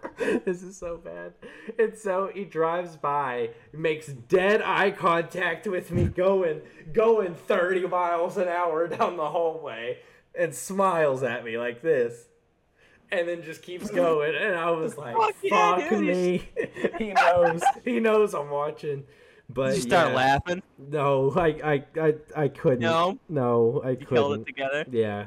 [0.46, 1.34] this is so bad.
[1.80, 8.38] And so he drives by, makes dead eye contact with me going going 30 miles
[8.38, 10.00] an hour down the hallway
[10.38, 12.28] and smiles at me like this.
[13.14, 16.48] And then just keeps going, and I was like, Fuck yeah, "Fuck me!"
[16.98, 17.62] he knows.
[17.84, 19.04] He knows I'm watching.
[19.54, 20.16] But You start yeah.
[20.16, 20.64] laughing.
[20.78, 22.80] No, I, I, I, I couldn't.
[22.80, 23.20] No?
[23.28, 24.42] no, I You held couldn't.
[24.42, 24.86] it together.
[24.90, 25.26] Yeah,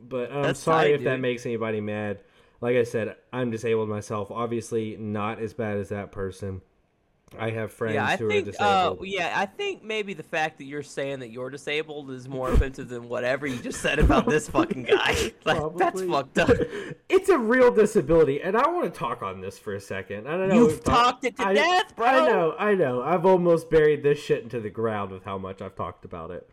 [0.00, 2.20] but I'm That's sorry tight, if that makes anybody mad.
[2.60, 4.30] Like I said, I'm disabled myself.
[4.30, 6.62] Obviously, not as bad as that person.
[7.38, 8.48] I have friends Yeah, I who are think.
[8.48, 8.50] Uh,
[8.90, 9.06] disabled.
[9.08, 12.88] yeah, I think maybe the fact that you're saying that you're disabled is more offensive
[12.88, 15.32] than whatever you just said about this fucking guy.
[15.44, 16.50] Like, that's fucked up.
[17.08, 20.26] it's a real disability, and I want to talk on this for a second.
[20.26, 20.54] I don't know.
[20.54, 22.06] You've talked it to I- death, bro.
[22.06, 23.02] I know, I know.
[23.02, 26.48] I've almost buried this shit into the ground with how much I've talked about it.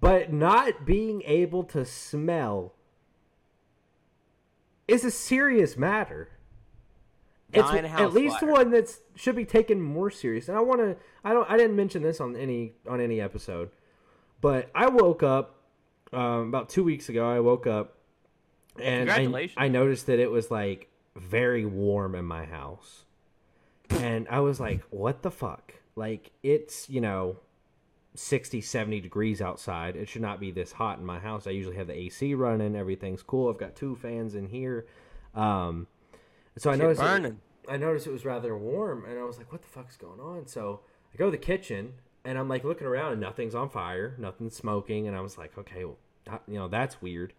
[0.00, 2.74] But not being able to smell
[4.88, 6.28] is a serious matter.
[7.52, 8.50] It's at least fire.
[8.50, 10.48] one that should be taken more serious.
[10.48, 10.96] And I want to.
[11.22, 11.48] I don't.
[11.50, 13.70] I didn't mention this on any on any episode,
[14.40, 15.56] but I woke up
[16.12, 17.28] um, about two weeks ago.
[17.30, 17.98] I woke up
[18.80, 23.04] and I, I noticed that it was like very warm in my house,
[23.90, 27.36] and I was like, "What the fuck?" Like it's you know
[28.14, 31.76] 60 70 degrees outside it should not be this hot in my house i usually
[31.76, 34.86] have the ac running everything's cool i've got two fans in here
[35.34, 35.86] um
[36.58, 37.34] so i Shit noticed it-
[37.68, 40.46] I noticed it was rather warm, and I was like, "What the fuck's going on?"
[40.48, 40.80] So
[41.14, 44.56] I go to the kitchen, and I'm like looking around, and nothing's on fire, nothing's
[44.56, 47.34] smoking, and I was like, "Okay, well, that- you know, that's weird."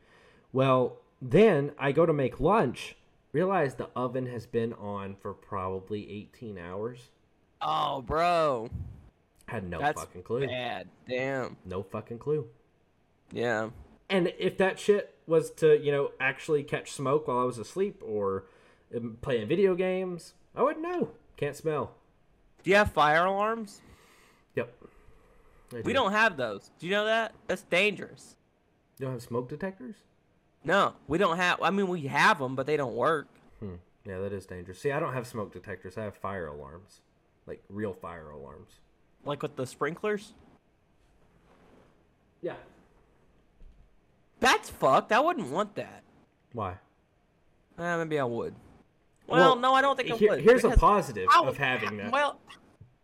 [0.54, 2.96] Well, then I go to make lunch,
[3.34, 7.10] realize the oven has been on for probably 18 hours.
[7.62, 8.70] Oh, bro,
[9.48, 10.48] Had no that's fucking clue.
[10.48, 10.88] bad.
[11.08, 11.58] Damn.
[11.66, 12.48] No fucking clue.
[13.32, 13.70] Yeah.
[14.10, 18.02] And if that shit was to, you know, actually catch smoke while I was asleep
[18.06, 18.46] or
[19.22, 21.10] playing video games, I wouldn't know.
[21.38, 21.92] Can't smell.
[22.64, 23.82] Do you have fire alarms?
[24.56, 24.74] Yep.
[25.72, 25.94] I We do.
[25.94, 26.70] don't have those.
[26.80, 27.34] Do you know that?
[27.48, 28.36] That's dangerous.
[29.00, 29.96] You don't have smoke detectors?
[30.64, 31.62] No, we don't have.
[31.62, 33.28] I mean, we have them, but they don't work.
[33.60, 33.76] Hmm.
[34.06, 34.80] Yeah, that is dangerous.
[34.80, 35.98] See, I don't have smoke detectors.
[35.98, 37.02] I have fire alarms,
[37.48, 38.80] like real fire alarms.
[39.26, 40.34] Like with the sprinklers.
[42.42, 42.56] Yeah.
[44.40, 45.12] That's fucked.
[45.12, 46.04] I wouldn't want that.
[46.52, 46.76] Why?
[47.78, 48.54] Uh, maybe I would.
[49.28, 50.42] Well, no, I don't think I here- would.
[50.42, 52.12] here's a positive how- of having that.
[52.12, 52.40] Well,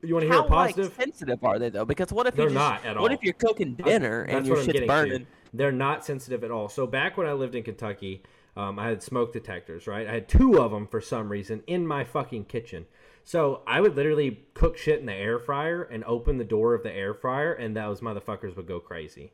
[0.02, 0.98] you want to hear how a positive?
[0.98, 1.86] like sensitive are they though?
[1.86, 3.18] Because what if They're you just, not at What all.
[3.18, 5.20] if you're cooking dinner and That's your what shit's burning?
[5.22, 5.26] to.
[5.54, 6.70] They're not sensitive at all.
[6.70, 8.24] So back when I lived in Kentucky,
[8.56, 9.88] um, I had smoke detectors.
[9.88, 12.86] Right, I had two of them for some reason in my fucking kitchen.
[13.24, 16.84] So I would literally cook shit in the air fryer and open the door of
[16.84, 19.32] the air fryer, and those motherfuckers would go crazy.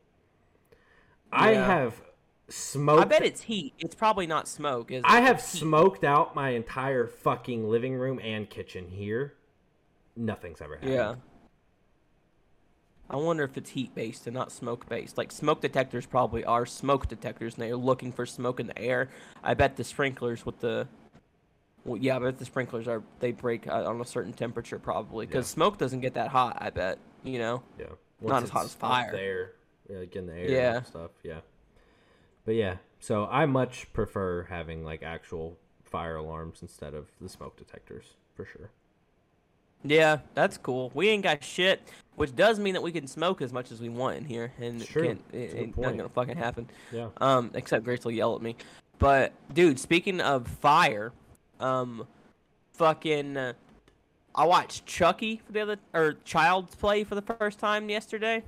[1.32, 2.02] I have
[2.50, 3.02] smoked.
[3.02, 3.74] I bet it's heat.
[3.80, 4.92] It's probably not smoke.
[4.92, 5.06] Is it?
[5.06, 5.60] I have heat.
[5.60, 9.34] smoked out my entire fucking living room and kitchen here.
[10.16, 10.94] Nothing's ever happened.
[10.94, 11.16] Yeah.
[13.08, 15.18] I wonder if it's heat based and not smoke based.
[15.18, 19.10] Like smoke detectors probably are smoke detectors, and they're looking for smoke in the air.
[19.44, 20.88] I bet the sprinklers with the,
[21.84, 25.28] well, yeah, I bet the sprinklers are they break uh, on a certain temperature probably
[25.28, 25.54] because Yeah.
[25.54, 26.58] smoke doesn't get that hot.
[26.60, 27.62] I bet you know.
[27.78, 27.86] Yeah.
[28.22, 29.12] Not as hot as fire.
[29.12, 29.52] There,
[29.88, 30.78] yeah, like in the air Yeah.
[30.78, 31.12] and stuff.
[31.22, 31.42] Yeah.
[32.46, 37.58] But yeah, so I much prefer having like actual fire alarms instead of the smoke
[37.58, 38.70] detectors for sure.
[39.84, 40.92] Yeah, that's cool.
[40.94, 41.82] We ain't got shit,
[42.16, 44.82] which does mean that we can smoke as much as we want in here, and
[44.82, 46.70] It's it it ain't not gonna fucking happen.
[46.92, 47.10] Yeah.
[47.18, 48.56] Um, except Grace will yell at me.
[48.98, 51.12] But dude, speaking of fire,
[51.60, 52.08] um,
[52.74, 53.54] fucking, uh,
[54.34, 58.44] I watched Chucky for the other or Child's Play for the first time yesterday.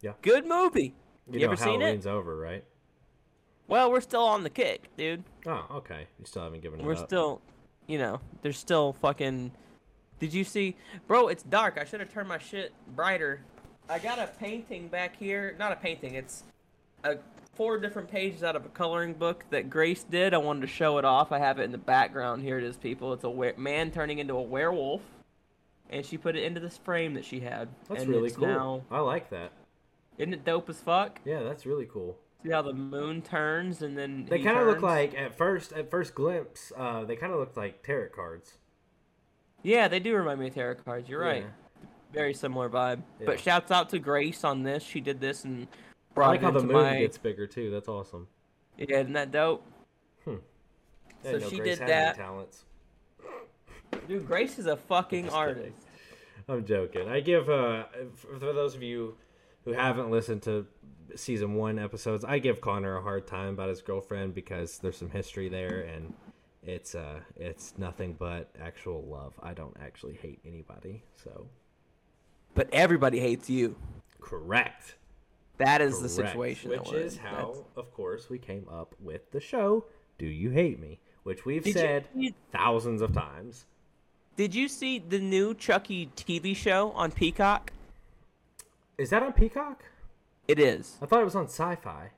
[0.00, 0.12] Yeah.
[0.22, 0.94] Good movie.
[1.30, 1.84] You, You know ever seen it?
[1.84, 2.64] Halloween's over, right?
[3.68, 5.22] Well, we're still on the kick, dude.
[5.46, 6.06] Oh, okay.
[6.18, 7.06] You still haven't given it We're up.
[7.06, 7.40] still,
[7.86, 9.52] you know, there's still fucking.
[10.18, 10.74] Did you see,
[11.06, 11.28] bro?
[11.28, 11.78] It's dark.
[11.80, 13.40] I should have turned my shit brighter.
[13.88, 15.54] I got a painting back here.
[15.58, 16.14] Not a painting.
[16.14, 16.42] It's
[17.04, 17.18] a
[17.54, 20.32] four different pages out of a coloring book that Grace did.
[20.34, 21.30] I wanted to show it off.
[21.30, 22.42] I have it in the background.
[22.42, 23.12] Here it is, people.
[23.12, 25.02] It's a were- man turning into a werewolf,
[25.90, 27.68] and she put it into this frame that she had.
[27.88, 28.46] That's and really cool.
[28.46, 29.52] Now, I like that.
[30.16, 31.20] isn't it dope as fuck?
[31.24, 32.16] Yeah, that's really cool.
[32.42, 35.90] See how the moon turns and then They kind of look like at first at
[35.90, 38.58] first glimpse, uh, they kind of look like tarot cards.
[39.64, 41.08] Yeah, they do remind me of tarot cards.
[41.08, 41.42] You're right.
[41.42, 41.86] Yeah.
[42.12, 43.02] Very similar vibe.
[43.18, 43.26] Yeah.
[43.26, 44.82] But shouts out to Grace on this.
[44.84, 45.66] She did this and
[46.14, 46.98] brought I like how the moon my.
[47.00, 47.70] gets bigger too.
[47.70, 48.28] That's awesome.
[48.78, 49.66] Yeah, isn't that dope?
[50.26, 50.30] I
[51.24, 52.14] So she Grace did that.
[52.16, 52.64] Talents.
[54.06, 55.56] Dude, Grace is a fucking Just kidding.
[55.64, 55.86] artist.
[56.48, 57.08] I'm joking.
[57.08, 57.84] I give uh
[58.16, 59.16] for those of you
[59.68, 60.66] who haven't listened to
[61.14, 65.10] season one episodes, I give Connor a hard time about his girlfriend because there's some
[65.10, 66.14] history there and
[66.62, 69.34] it's uh it's nothing but actual love.
[69.42, 71.02] I don't actually hate anybody.
[71.22, 71.46] So
[72.54, 73.76] But everybody hates you.
[74.20, 74.96] correct.
[75.58, 76.70] That is the situation.
[76.70, 79.84] Which is how, That's- of course, we came up with the show.
[80.18, 81.00] Do you hate me?
[81.24, 83.66] Which we've Did said you- thousands of times.
[84.36, 87.72] Did you see the new Chucky TV show on Peacock?
[88.98, 89.84] Is that on Peacock?
[90.48, 90.96] It is.
[91.00, 92.10] I thought it was on Syfy.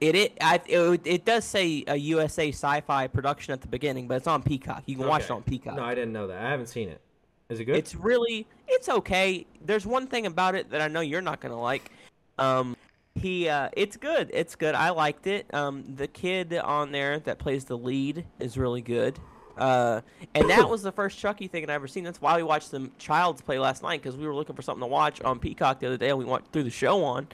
[0.00, 4.16] It it I, it, it does say a USA Syfy production at the beginning, but
[4.16, 4.82] it's on Peacock.
[4.86, 5.76] You can watch it on Peacock.
[5.76, 6.44] No, I didn't know that.
[6.44, 7.00] I haven't seen it.
[7.48, 7.76] Is it good?
[7.76, 9.46] It's really it's okay.
[9.64, 11.92] There's one thing about it that I know you're not gonna like.
[12.38, 12.76] Um,
[13.14, 14.30] he uh, it's good.
[14.32, 14.74] It's good.
[14.74, 15.52] I liked it.
[15.54, 19.20] Um, the kid on there that plays the lead is really good.
[19.56, 20.00] Uh,
[20.34, 22.04] and that was the first Chucky thing I'd ever seen.
[22.04, 24.82] That's why we watched some Child's Play last night because we were looking for something
[24.82, 27.28] to watch on Peacock the other day, and we went through the show on.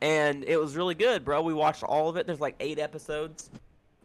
[0.00, 1.42] and it was really good, bro.
[1.42, 2.26] We watched all of it.
[2.26, 3.50] There's like eight episodes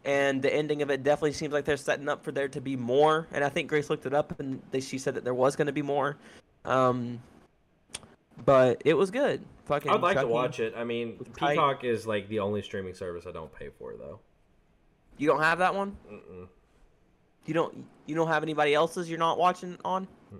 [0.06, 2.76] and the ending of it definitely seems like they're setting up for there to be
[2.76, 3.28] more.
[3.32, 5.68] And I think Grace looked it up, and they, she said that there was going
[5.68, 6.18] to be more.
[6.66, 7.22] Um,
[8.46, 9.44] but it was good.
[9.66, 9.92] Fucking.
[9.92, 10.74] I'd like to watch it.
[10.76, 11.18] I mean.
[11.38, 14.20] Peacock is like the only streaming service I don't pay for, though.
[15.18, 15.96] You don't have that one.
[16.12, 16.48] Mm-mm.
[17.46, 17.86] You don't.
[18.06, 19.10] You don't have anybody else's.
[19.10, 20.08] You're not watching on.
[20.32, 20.40] You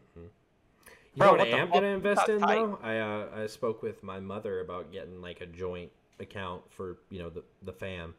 [1.18, 2.56] Bro, know what, what I am gonna invest in tight.
[2.56, 2.80] though?
[2.82, 7.20] I uh, I spoke with my mother about getting like a joint account for you
[7.20, 8.16] know the the fam,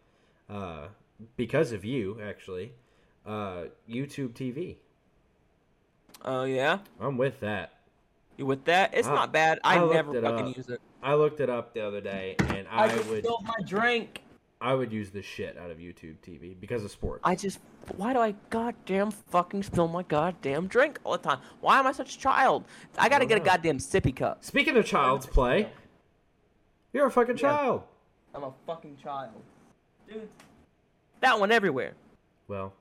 [0.49, 0.89] uh,
[1.37, 2.73] because of you actually,
[3.27, 4.77] uh, YouTube TV.
[6.25, 6.79] Oh yeah.
[7.01, 7.73] I'm with that.
[8.37, 8.95] You with that?
[8.95, 9.59] It's I- not bad.
[9.65, 10.57] I, I never fucking up.
[10.57, 10.81] use it.
[11.03, 14.23] I looked it up the other day, and I, I, just would spilled my drink.
[14.65, 17.21] I would use the shit out of YouTube TV because of sports.
[17.23, 17.59] I just.
[17.99, 21.41] Why do I goddamn fucking spill my goddamn drink all the time?
[21.61, 22.65] Why am I such a child?
[22.97, 24.43] I gotta don't get a goddamn sippy cup.
[24.43, 25.69] Speaking of child's play,
[26.95, 27.43] you're a fucking Yeah.
[27.43, 27.83] child.
[28.35, 29.35] I'm a fucking child.
[30.09, 30.31] Dude.
[31.21, 31.93] That one everywhere.
[32.49, 32.73] Well,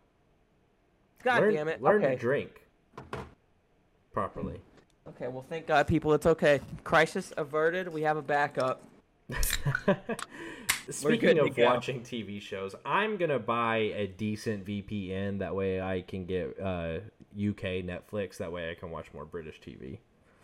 [1.21, 1.81] God learn, damn it.
[1.81, 2.15] learn okay.
[2.15, 2.61] to drink
[4.13, 4.61] properly.
[5.09, 6.13] Okay, well, thank God, people.
[6.13, 6.61] It's okay.
[6.85, 7.89] Crisis averted.
[7.89, 8.81] We have a backup.
[10.89, 15.39] Speaking of watching TV shows, I'm gonna buy a decent VPN.
[15.39, 16.99] That way, I can get uh,
[17.37, 18.37] UK Netflix.
[18.37, 19.99] That way, I can watch more British TV.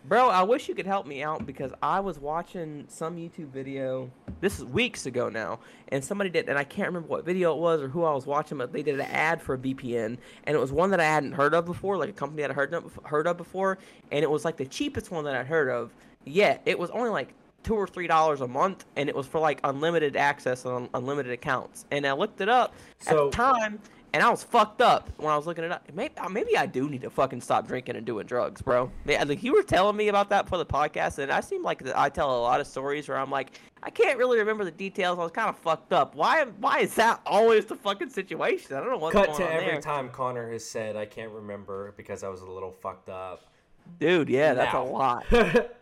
[0.05, 4.09] Bro, I wish you could help me out because I was watching some YouTube video.
[4.39, 5.59] This is weeks ago now,
[5.89, 8.25] and somebody did, and I can't remember what video it was or who I was
[8.25, 11.03] watching, but they did an ad for a VPN, and it was one that I
[11.03, 13.77] hadn't heard of before, like a company that I'd heard of, heard of before,
[14.09, 15.93] and it was like the cheapest one that I'd heard of.
[16.23, 17.33] Yet it was only like
[17.63, 21.31] two or three dollars a month, and it was for like unlimited access on unlimited
[21.31, 21.85] accounts.
[21.91, 23.79] And I looked it up So- at the time.
[24.13, 25.87] and I was fucked up when I was looking it up.
[25.93, 28.89] Maybe uh, maybe I do need to fucking stop drinking and doing drugs, bro.
[29.05, 31.61] Man, uh, Like you were telling me about that for the podcast, and I seem
[31.63, 34.71] like I tell a lot of stories where I'm like, I can't really remember the
[34.71, 35.19] details.
[35.19, 36.15] I was kind of fucked up.
[36.15, 36.43] Why?
[36.59, 38.75] Why is that always the fucking situation?
[38.75, 39.81] I don't know what's Cut going to every there.
[39.81, 43.41] time Connor has said, "I can't remember because I was a little fucked up."
[43.99, 44.29] dude.
[44.29, 44.83] Yeah, that's Now.
[44.83, 45.25] a lot.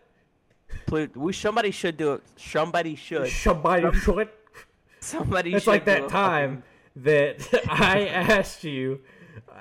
[0.86, 2.22] Please, we somebody should do it.
[2.36, 3.28] Somebody should.
[3.30, 4.28] Somebody should.
[5.00, 5.54] Somebody.
[5.54, 6.62] It's should like that time
[6.96, 9.00] that I asked you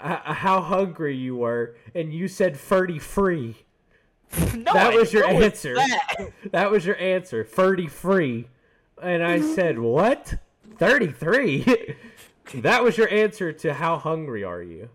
[0.02, 3.56] uh, how hungry you were, and you said "ferdy free."
[4.56, 5.76] No, that was your answer.
[5.76, 6.32] that?
[6.52, 7.46] That was your answer.
[7.46, 8.50] 33.
[9.02, 10.36] And I said, What?
[10.78, 11.96] 33?
[12.56, 14.90] that was your answer to how hungry are you?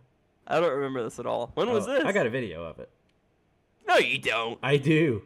[0.47, 1.51] I don't remember this at all.
[1.55, 2.05] When was Oh, this?
[2.05, 2.91] I got a video of it.
[3.89, 4.59] No, you don't.
[4.63, 5.23] I do.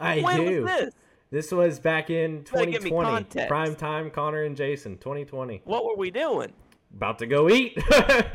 [0.00, 0.62] I when do.
[0.62, 0.94] was this?
[1.30, 3.10] This was back in gotta give me 2020.
[3.10, 3.48] context.
[3.48, 5.60] Prime time, Connor and Jason, 2020.
[5.64, 6.52] What were we doing?
[6.94, 7.74] About to go eat.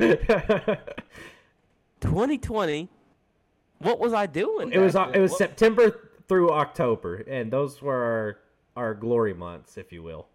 [2.00, 2.88] 2020.
[3.78, 4.72] What was I doing?
[4.72, 5.38] it was uh, it was then?
[5.38, 8.38] September through October, and those were
[8.76, 10.28] our, our glory months, if you will.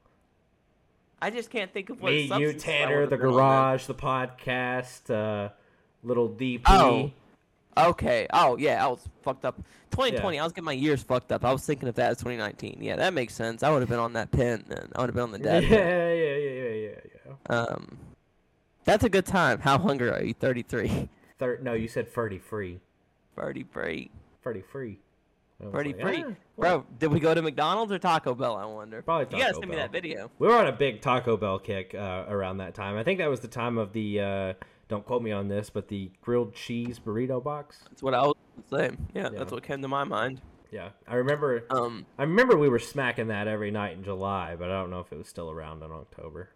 [1.22, 2.12] I just can't think of what.
[2.12, 5.50] Me, you, Tanner, the garage, the podcast, uh,
[6.04, 6.62] little DP.
[6.68, 7.12] Oh.
[7.88, 8.28] Okay.
[8.32, 9.56] Oh yeah, I was fucked up.
[9.92, 10.36] 2020.
[10.36, 10.42] Yeah.
[10.42, 11.44] I was getting my years fucked up.
[11.44, 12.80] I was thinking of that as 2019.
[12.82, 13.64] Yeah, that makes sense.
[13.64, 14.90] I would have been on that pin then.
[14.96, 15.64] I would have been on the yeah, dead.
[15.64, 15.78] yeah, pin.
[15.78, 17.56] yeah, yeah, yeah, yeah.
[17.56, 17.98] Um,
[18.84, 19.60] that's a good time.
[19.60, 20.34] How hungry are you?
[20.34, 21.10] 33.
[21.40, 22.80] Third, no, you said Ferdy free.
[23.36, 24.12] 33.
[24.42, 25.00] Ferdy free.
[25.62, 26.04] I was 33.
[26.04, 28.56] like, ah, Bro, did we go to McDonald's or Taco Bell?
[28.56, 29.02] I wonder.
[29.02, 30.32] Probably You gotta Taco send me that video.
[30.40, 32.98] We were on a big Taco Bell kick uh, around that time.
[32.98, 34.20] I think that was the time of the.
[34.20, 34.54] Uh,
[34.90, 37.80] don't quote me on this, but the grilled cheese burrito box.
[37.90, 38.36] That's what I was
[38.70, 38.98] saying.
[39.14, 39.40] Yeah, Yeah.
[39.40, 40.42] that's what came to my mind.
[40.72, 41.64] Yeah, I remember.
[41.70, 45.00] Um, I remember we were smacking that every night in July, but I don't know
[45.00, 46.50] if it was still around in October.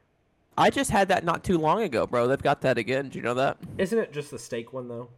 [0.55, 2.27] I just had that not too long ago, bro.
[2.27, 3.09] They've got that again.
[3.09, 3.57] Do you know that?
[3.79, 5.09] Isn't it just the steak one though?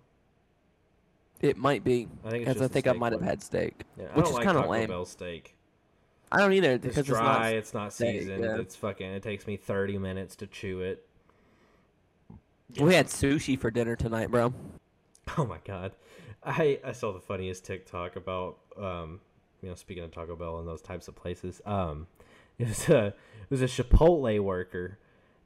[1.42, 2.08] It might be.
[2.24, 4.46] I think Because I think I steak might have had steak, Yeah, which is like
[4.46, 4.88] kind of lame.
[4.88, 5.56] Bell steak.
[6.32, 7.50] I don't either It's because dry.
[7.50, 8.44] it's It's not, steak, seasoned.
[8.46, 8.58] yeah.
[8.58, 9.08] It's fucking.
[9.12, 11.06] It takes me thirty minutes to chew it.
[12.80, 14.54] We had sushi for dinner tonight, bro.
[15.38, 15.94] Oh my god,
[16.44, 19.22] I I saw the funniest TikTok about um
[19.62, 21.62] you know speaking of Taco Bell and those types of places.
[21.66, 22.08] Um,
[22.58, 25.00] it was a it was a Chipotle worker,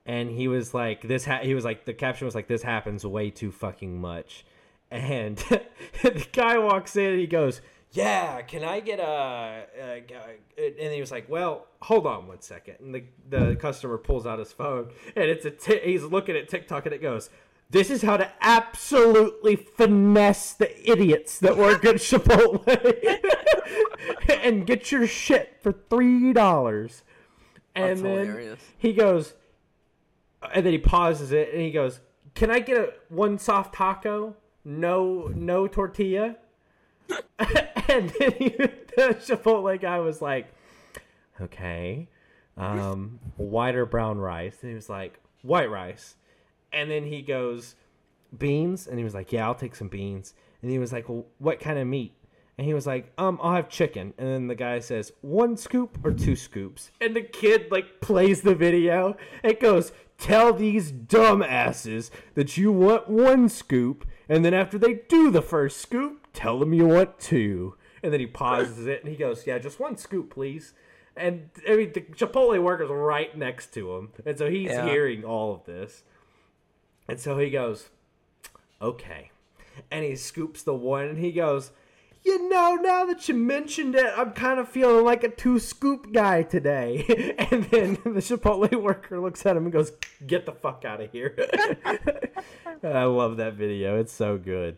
[0.06, 1.26] and he was like this.
[1.26, 4.46] Ha- he was like the caption was like this happens way too fucking much,
[4.90, 5.38] and
[6.02, 7.62] the guy walks in and he goes.
[7.92, 10.04] Yeah, can I get a, a,
[10.58, 12.76] a- And he was like, "Well, hold on one second.
[12.80, 16.86] And the the customer pulls out his phone, and it's a he's looking at TikTok,
[16.86, 17.32] and it goes,
[17.72, 22.64] "This is how to absolutely finesse the idiots that work at Chipotle,
[24.44, 27.04] and get your shit for three dollars."
[27.74, 28.60] And That's then hilarious.
[28.78, 29.34] he goes,
[30.54, 32.02] and then he pauses it, and he goes,
[32.36, 34.36] "Can I get a one soft taco?
[34.64, 36.36] No, no tortilla."
[37.94, 40.54] and then he, the Chipotle guy was like,
[41.42, 42.08] "Okay,
[42.56, 46.16] um, white or brown rice?" And he was like, "White rice."
[46.72, 47.76] And then he goes,
[48.38, 51.26] "Beans?" And he was like, "Yeah, I'll take some beans." And he was like, well,
[51.40, 52.14] "What kind of meat?"
[52.60, 55.98] And he was like, "Um, I'll have chicken." And then the guy says, "One scoop
[56.04, 59.18] or two scoops?" And the kid like plays the video.
[59.44, 65.32] It goes, "Tell these dumbasses that you want one scoop, and then after they do
[65.32, 69.18] the first scoop, tell them you want two." And then he pauses it and he
[69.18, 70.74] goes, "Yeah, just one scoop, please."
[71.18, 74.86] And I mean, the Chipotle worker's right next to him, and so he's Yeah.
[74.88, 76.04] hearing all of this.
[77.10, 77.90] And so he goes,
[78.82, 79.32] okay.
[79.92, 81.72] And he scoops the one and he goes,
[82.24, 86.12] you know, now that you mentioned it, I'm kind of feeling like a two scoop
[86.14, 87.34] guy today.
[87.52, 89.92] and then the Chipotle worker looks at him and goes,
[90.28, 91.36] get the fuck out of here.
[92.84, 94.00] I love that video.
[94.00, 94.78] It's so good.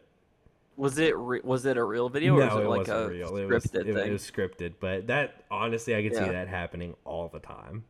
[0.82, 3.38] Was it re- was it a real video or was it, it like a real.
[3.38, 4.08] It was, scripted it, thing?
[4.08, 4.74] it was scripted.
[4.80, 7.84] But that, honestly, I could see that happening all the time.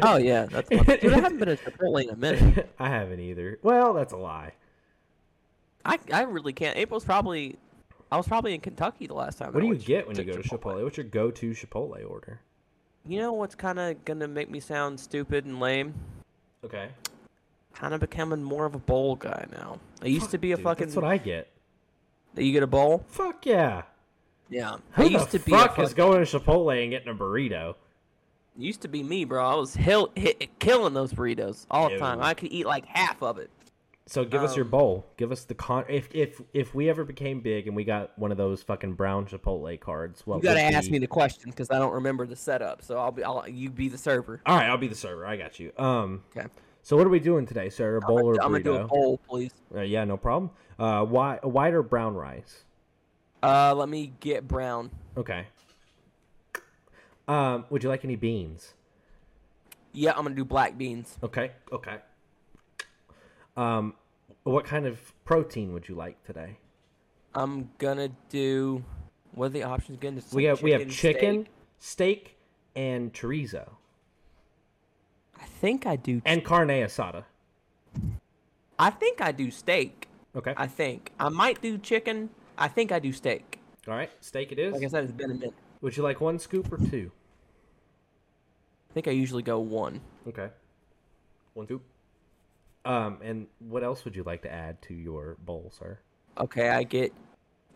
[0.00, 2.70] oh yeah, that's dude, I haven't been to Chipotle in a minute.
[2.78, 3.58] I haven't either.
[3.62, 4.54] Well, that's a lie.
[5.84, 6.78] I I really can't.
[6.78, 7.58] April's probably.
[8.10, 9.52] I was probably in Kentucky the last time.
[9.52, 10.82] What do you get when you go to Chipotle?
[10.82, 12.40] What's your go-to Chipotle order?
[13.06, 15.92] You know what's kind of gonna make me sound stupid and lame?
[16.64, 16.88] Okay.
[17.74, 19.78] Kind of becoming more of a bowl guy now.
[20.00, 20.86] I used to be a Dude, fucking.
[20.86, 21.46] That's what I get.
[22.36, 23.04] You get a bowl?
[23.08, 23.82] Fuck yeah.
[24.48, 24.76] Yeah.
[24.92, 27.74] Who I used the to be fuck is going to Chipotle and getting a burrito?
[28.56, 29.44] Used to be me, bro.
[29.46, 32.20] I was hill, hit, killing those burritos all the time.
[32.20, 33.50] I could eat like half of it.
[34.06, 35.06] So give us your Um, bowl.
[35.16, 35.84] Give us the con.
[35.88, 39.26] If if if we ever became big and we got one of those fucking brown
[39.26, 42.26] Chipotle cards, what You gotta would ask be- me the question because I don't remember
[42.26, 42.82] the setup.
[42.82, 43.22] So I'll be.
[43.22, 44.40] I'll you be the server.
[44.46, 45.24] All right, I'll be the server.
[45.24, 45.70] I got you.
[45.78, 46.48] Um, Okay.
[46.82, 47.96] So what are we doing today, sir?
[47.96, 49.52] A bowl or a I'm gonna do a bowl, please.
[49.74, 50.50] Uh, yeah, no problem.
[50.78, 52.64] Uh, white, white or brown rice?
[53.42, 54.90] Uh, let me get brown.
[55.16, 55.46] Okay.
[57.28, 58.74] Um, would you like any beans?
[59.92, 61.18] Yeah, I'm gonna do black beans.
[61.22, 61.52] Okay.
[61.72, 61.96] Okay.
[63.56, 63.94] Um,
[64.44, 66.56] what kind of protein would you like today?
[67.34, 68.82] I'm gonna do.
[69.32, 70.16] What are the options again?
[70.16, 71.46] Just We have we have chicken,
[71.78, 72.34] steak.
[72.34, 72.36] steak,
[72.74, 73.68] and chorizo,
[75.40, 76.22] I think I do.
[76.24, 77.24] and carne asada.
[78.78, 80.08] I think I do steak.
[80.36, 80.54] Okay.
[80.56, 82.30] I think I might do chicken.
[82.56, 83.58] I think I do steak.
[83.88, 84.10] All right.
[84.20, 84.74] Steak it is.
[84.74, 85.54] Like I said, it's been a minute.
[85.80, 87.10] Would you like one scoop or two?
[88.90, 90.00] I think I usually go one.
[90.28, 90.48] Okay.
[91.54, 91.82] One scoop.
[92.84, 95.98] Um, and what else would you like to add to your bowl, sir?
[96.38, 97.12] Okay, I get,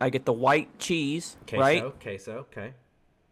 [0.01, 1.61] I get the white cheese, Queso.
[1.61, 2.01] right?
[2.01, 2.33] Queso.
[2.51, 2.73] Okay.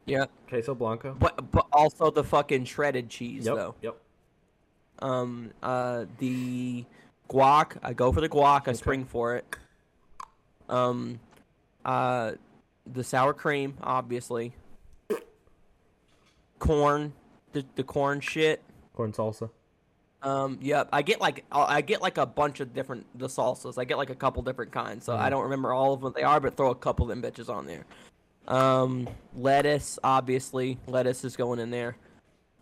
[0.04, 1.14] Yeah, Queso blanco.
[1.18, 3.54] but but also the fucking shredded cheese Yep.
[3.54, 3.74] though.
[3.82, 3.96] Yep.
[5.02, 6.84] Um, uh, the
[7.28, 7.76] guac.
[7.82, 8.68] I go for the guac.
[8.68, 9.56] I spring for it.
[10.68, 11.20] Um,
[11.84, 12.32] uh,
[12.90, 14.54] the sour cream, obviously.
[16.58, 17.12] Corn,
[17.52, 18.62] the the corn shit.
[18.94, 19.50] Corn salsa.
[20.22, 20.88] Um, yep.
[20.92, 23.78] I get like uh, I get like a bunch of different the salsas.
[23.78, 25.04] I get like a couple different kinds.
[25.04, 27.20] So I don't remember all of what they are, but throw a couple of them
[27.20, 27.84] bitches on there.
[28.46, 31.96] Um, lettuce, obviously, lettuce is going in there.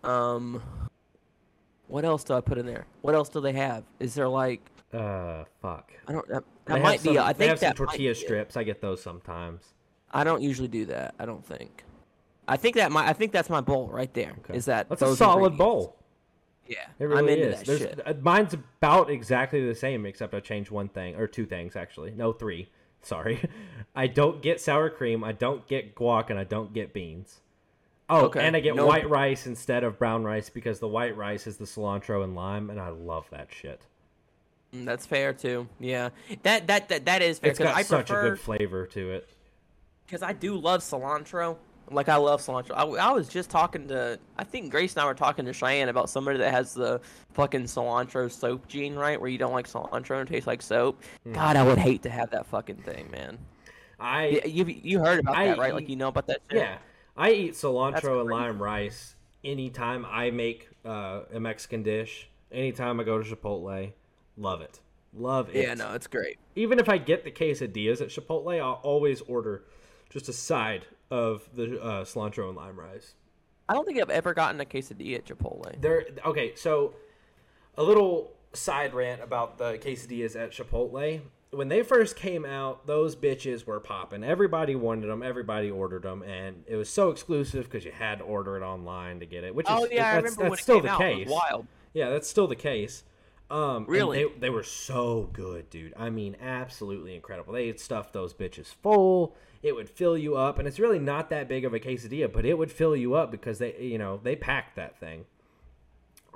[0.03, 0.62] Um,
[1.91, 2.86] what else do I put in there?
[3.03, 3.84] What else do they have?
[3.99, 4.61] Is there like
[4.93, 5.93] Uh, fuck.
[6.09, 7.18] I don't that, that might be.
[7.18, 8.57] I they think have some that tortilla strips.
[8.57, 9.74] I get those sometimes.
[10.12, 11.14] I don't usually do that.
[11.18, 11.84] I don't think.
[12.49, 14.30] I think that my I think that's my bowl right there.
[14.49, 14.72] Is Okay.
[14.76, 15.97] that That's a solid bowl.
[16.66, 17.59] Yeah, It really I'm into is.
[17.59, 18.01] that There's, shit.
[18.07, 22.12] uh, mine's about exactly the same, except I changed one thing or two things actually.
[22.12, 22.70] No, three.
[23.03, 23.41] Sorry,
[23.97, 25.24] I don't get sour cream.
[25.24, 27.41] I don't get guac, and I don't get beans.
[28.11, 31.47] Oh, Okay, and I get white rice instead of brown rice because the white rice
[31.47, 33.81] is the cilantro and lime, and I love that shit.
[34.75, 35.69] Mm, That's fair too.
[35.79, 36.11] Yeah,
[36.43, 39.11] that that that, that is fair It's got I such prefer a good flavor to
[39.13, 39.29] it.
[40.07, 41.57] because I do love cilantro.
[41.93, 42.73] Like I love cilantro.
[42.77, 45.89] I, I was just talking to I think Grace and I were talking to Cheyenne
[45.89, 47.01] about somebody that has the
[47.33, 49.21] fucking cilantro soap gene, right?
[49.21, 51.03] Where you don't like cilantro and it tastes like soap.
[51.25, 51.33] Hmm.
[51.33, 53.39] God, I would hate to have that fucking thing, man.
[53.99, 55.75] I you you heard about I that, right?
[55.75, 56.59] Like you know about that shit.
[56.61, 56.79] Yeah,
[57.17, 62.29] I eat cilantro and lime rice anytime I make uh, a Mexican dish.
[62.53, 63.93] Anytime I go to Chipotle,
[64.37, 64.81] love it,
[65.13, 65.63] love it.
[65.63, 66.39] Yeah, no, it's great.
[66.57, 69.65] Even if I get the quesadillas at Chipotle, I'll always order
[70.09, 73.15] just a side of the uh, cilantro and lime rice.
[73.69, 75.81] I don't think I've ever gotten a quesadilla at Chipotle.
[75.81, 76.07] There.
[76.27, 76.95] Okay, so
[77.77, 81.21] a little side rant about the quesadillas at Chipotle.
[81.53, 84.22] When they first came out, those bitches were popping.
[84.22, 85.20] Everybody wanted them.
[85.22, 89.18] Everybody ordered them, and it was so exclusive because you had to order it online
[89.20, 89.53] to get it.
[89.55, 90.98] Which Oh is yeah, I that's, remember when that's it still came the out.
[91.01, 91.28] case.
[91.28, 91.66] Wild.
[91.92, 93.03] Yeah, that's still the case.
[93.51, 94.22] Um, Really?
[94.26, 95.92] they, they were so good, dude.
[95.96, 97.53] I mean, absolutely incredible.
[97.53, 99.34] They had stuffed those bitches full.
[99.61, 102.46] It would fill you up, and it's really not that big of a quesadilla, but
[102.46, 105.24] it would fill you up because they, you know, they packed that thing.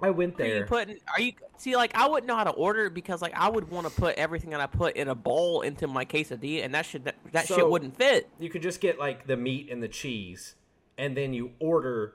[0.03, 0.55] I went there.
[0.55, 0.97] Are you putting?
[1.13, 1.77] Are you see?
[1.77, 4.17] Like I wouldn't know how to order it because like I would want to put
[4.17, 7.47] everything that I put in a bowl into my quesadilla, and that should that, that
[7.47, 8.29] So- shit wouldn't fit.
[8.39, 10.57] you could just get like the meat and the cheese,
[10.99, 12.15] and then you order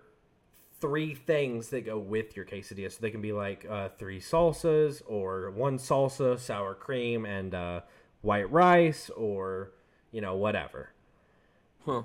[0.82, 2.92] three things that go with your quesadilla.
[2.92, 7.82] So they can be like uh, three salsas, or one salsa, sour cream, and uh,
[8.22, 9.72] white rice, or
[10.12, 10.92] you know whatever.
[11.86, 12.04] Huh.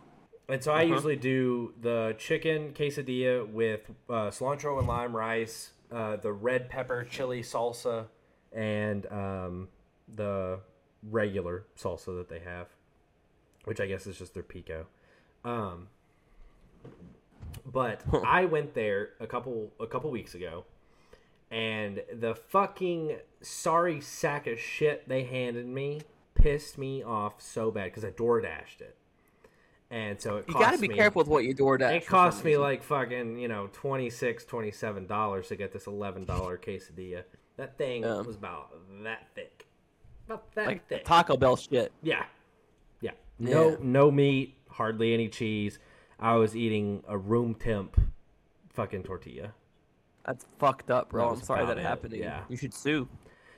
[0.49, 6.17] And so I usually do the chicken quesadilla with uh, cilantro and lime rice, uh,
[6.17, 8.07] the red pepper chili salsa,
[8.53, 9.69] and um,
[10.15, 10.61] the
[11.11, 12.69] regular salsa that they have,
[13.65, 14.87] which I guess is just their pico.
[15.45, 15.89] Um,
[17.65, 20.65] but I went there a couple a couple weeks ago,
[21.51, 26.03] and the fucking sorry sack of shit they handed me
[26.35, 28.97] pissed me off so bad because I door dashed it.
[29.91, 30.47] And so it.
[30.49, 31.97] You got to be me, careful with what you DoorDash.
[31.97, 37.25] It cost me like fucking, you know, 26 $27 to get this $11 quesadilla.
[37.57, 38.23] That thing Yeah.
[38.23, 38.71] was about
[39.05, 39.67] that thick.
[40.27, 41.05] About that like thick.
[41.05, 41.93] Taco Bell shit.
[42.03, 42.25] Yeah.
[43.01, 43.13] Yeah.
[43.39, 43.77] No Yeah.
[43.81, 45.79] no meat, hardly any cheese.
[46.19, 48.01] I was eating a room temp
[48.71, 49.53] fucking tortilla.
[50.27, 51.29] That's fucked up, bro.
[51.29, 52.25] That I'm sorry that it happened to you.
[52.25, 52.45] yeah.
[52.49, 53.07] You should sue.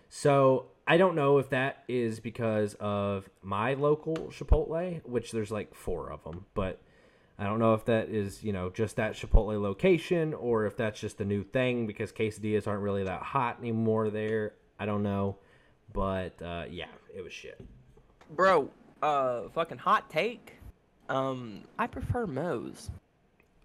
[0.09, 5.75] So I don't know if that is because of my local Chipotle, which there's like
[5.75, 6.81] four of them, but
[7.39, 11.01] I don't know if that is you know just that Chipotle location or if that's
[11.01, 14.55] just a new thing because quesadillas aren't really that hot anymore there.
[14.79, 15.37] I don't know,
[15.93, 17.61] but uh, yeah, it was shit.
[18.31, 18.71] Bro,
[19.03, 20.55] uh, fucking hot take.
[21.09, 22.91] Um, I prefer Moe's.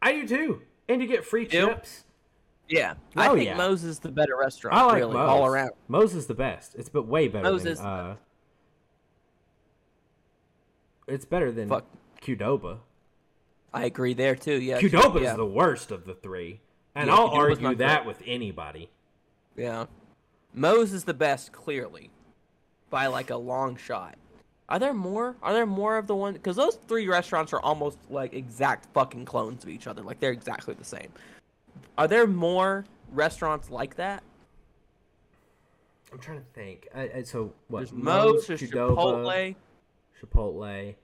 [0.02, 2.04] I do too, and you get free chips.
[2.72, 3.58] Yeah, I Oh, think yeah.
[3.58, 4.78] Moe's is the better restaurant.
[4.78, 5.30] I like really, Moe's.
[5.30, 5.72] all around.
[5.90, 6.74] Moe's is the best.
[6.76, 8.16] It's but way better Moe's than uh
[11.08, 11.86] It's better than Fuck.
[12.22, 12.78] Qdoba.
[13.74, 14.56] I agree there too.
[14.62, 15.32] Yeah, Qdoba yeah.
[15.32, 16.62] is the worst of the three.
[16.96, 18.90] And Yeah, I'll Qdoba's argue that with anybody.
[19.58, 19.86] Yeah.
[20.54, 22.10] Moe's is the best, clearly,
[22.90, 24.16] by like a long shot.
[24.70, 25.36] Are there more?
[25.42, 26.34] Are there more of the one?
[26.34, 30.02] Because those three restaurants are almost like exact fucking clones of each other.
[30.02, 31.10] Like they're exactly the same.
[31.98, 34.24] Are there more restaurants like that?
[36.12, 36.88] I'm trying to think.
[36.94, 37.80] I, I, so what?
[37.80, 39.56] There's Moe's, there's Chipotle.
[40.22, 40.96] Chipotle.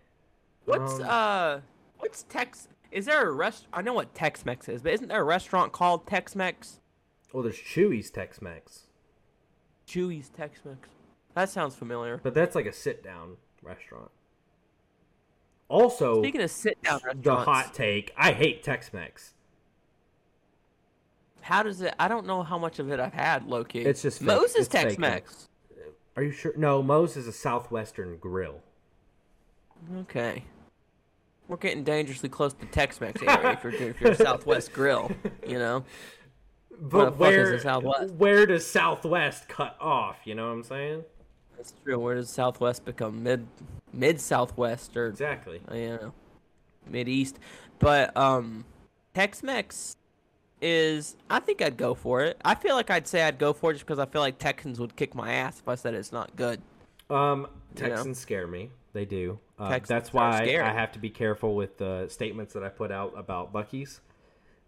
[0.66, 1.60] What's Um, uh,
[2.00, 2.68] what's Tex?
[2.92, 3.68] Is there a rest?
[3.74, 6.80] I know what Tex-Mex is, but isn't there a restaurant called Tex-Mex?
[7.34, 8.84] Well, there's Chuy's Tex-Mex,
[9.88, 10.90] Chuy's Tex-Mex.
[11.36, 12.20] That sounds familiar.
[12.24, 14.10] but that's like a sit-down restaurant.
[15.70, 19.34] Also, Speaking of sit-down the hot take: I hate Tex-Mex.
[21.48, 21.93] How does it?
[21.98, 23.80] I don't know how much of it I've had, low key.
[23.80, 25.48] It's just fake- Moe's is it's Tex-Mex.
[26.18, 26.54] Are you sure?
[26.58, 28.60] No, Moe's is a southwestern grill.
[30.00, 30.43] Okay.
[31.48, 35.12] We're getting dangerously close to Tex-Mex area if you're if you're Southwest Grill,
[35.48, 35.84] you know.
[36.80, 37.58] But where
[38.18, 40.18] where does Southwest cut off?
[40.26, 41.04] You know what I'm saying?
[41.56, 41.98] That's true.
[41.98, 43.48] Where does Southwest become mid
[43.93, 45.60] mid Southwest or Exactly.
[45.74, 46.14] you know
[46.88, 47.39] mid East?
[47.80, 48.64] But um,
[49.16, 49.98] Tex-Mex
[50.62, 52.39] is I think I'd go for it.
[52.43, 54.80] I feel like I'd say I'd go for it just because I feel like Texans
[54.80, 56.62] would kick my ass if I said it's not good.
[57.10, 57.89] Um, You know?
[57.95, 58.72] Texans scare me.
[58.93, 59.39] They do.
[59.60, 60.39] Uh, Texans that's why.
[60.41, 64.01] I have to be careful with the statements that I put out about Buc-ee's.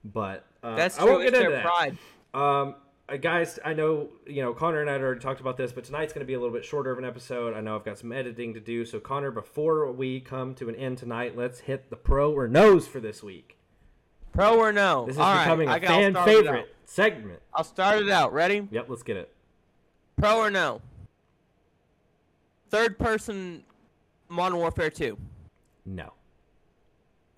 [0.06, 1.12] But uh, That's I true.
[1.12, 1.66] won't It's get into their that.
[1.66, 1.98] pride.
[2.34, 2.76] Um,
[3.10, 5.84] uh, guys, I know you know Connor and I had already talked about this, but
[5.84, 7.54] tonight's going to be a little bit shorter of an episode.
[7.56, 8.86] I know I've got some editing to do.
[8.86, 12.88] So Connor, before we come to an end tonight, let's hit the pro or nose
[12.88, 13.58] for this week.
[14.34, 15.06] Pro or no?
[15.06, 16.44] This is All right, becoming I a fan start it out.
[16.46, 17.40] favorite segment.
[17.54, 18.34] I'll start it out.
[18.34, 18.68] Ready?
[18.72, 19.34] Yep, let's get it.
[20.18, 20.82] Pro or no?
[22.70, 23.64] Third person
[24.30, 25.18] Modern Warfare 2.
[25.86, 26.14] No.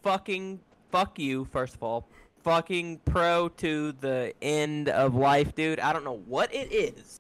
[0.04, 0.60] Fucking
[0.92, 2.08] fuck you, first of all.
[2.44, 5.80] Fucking pro to the end of life, dude.
[5.80, 7.20] I don't know what it is,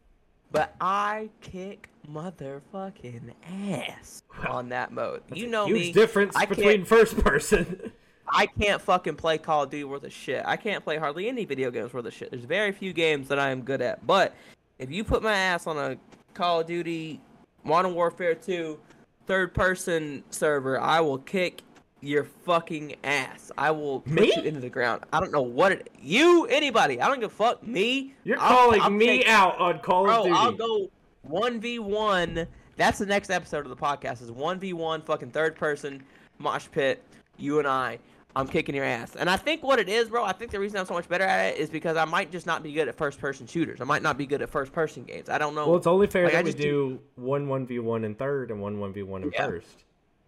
[0.52, 3.32] but I kick motherfucking
[3.78, 5.22] ass on that mode.
[5.32, 5.92] You know Huge me.
[5.94, 7.91] difference I between can't, first person.
[8.34, 10.44] I can't fucking play Call of Duty worth a shit.
[10.46, 12.32] I can't play hardly any video games worth a shit.
[12.32, 14.06] There's very few games that I am good at.
[14.08, 14.34] But
[14.80, 15.98] if you put my ass on a
[16.34, 17.20] Call of Duty
[17.64, 18.80] Modern Warfare 2
[19.28, 21.62] third person server, I will kick
[22.00, 23.52] your fucking ass.
[23.58, 25.04] I will put you into the ground.
[25.14, 27.00] I don't know what it you anybody.
[27.02, 27.66] I don't give a fuck.
[27.68, 28.14] Me.
[28.24, 30.36] You're I'll- calling I'll me take- out on Call of Bro, Duty.
[30.36, 30.90] I'll go
[31.24, 32.48] one v one.
[32.78, 34.22] That's the next episode of the podcast.
[34.24, 36.02] Is one v one fucking third person
[36.40, 37.04] mosh pit.
[37.38, 38.00] You and I.
[38.36, 39.16] I'm kicking your ass.
[39.16, 40.24] And I think what it is, bro.
[40.24, 42.46] I think the reason I'm so much better at it is because I might just
[42.46, 43.82] not be good at first person shooters.
[43.82, 45.28] I might not be good at first person games.
[45.30, 45.68] I don't know.
[45.68, 48.16] Well, it's only fair Like, I that we just do one one v one in
[48.16, 49.48] third and one one v one in Yeah.
[49.48, 49.84] first.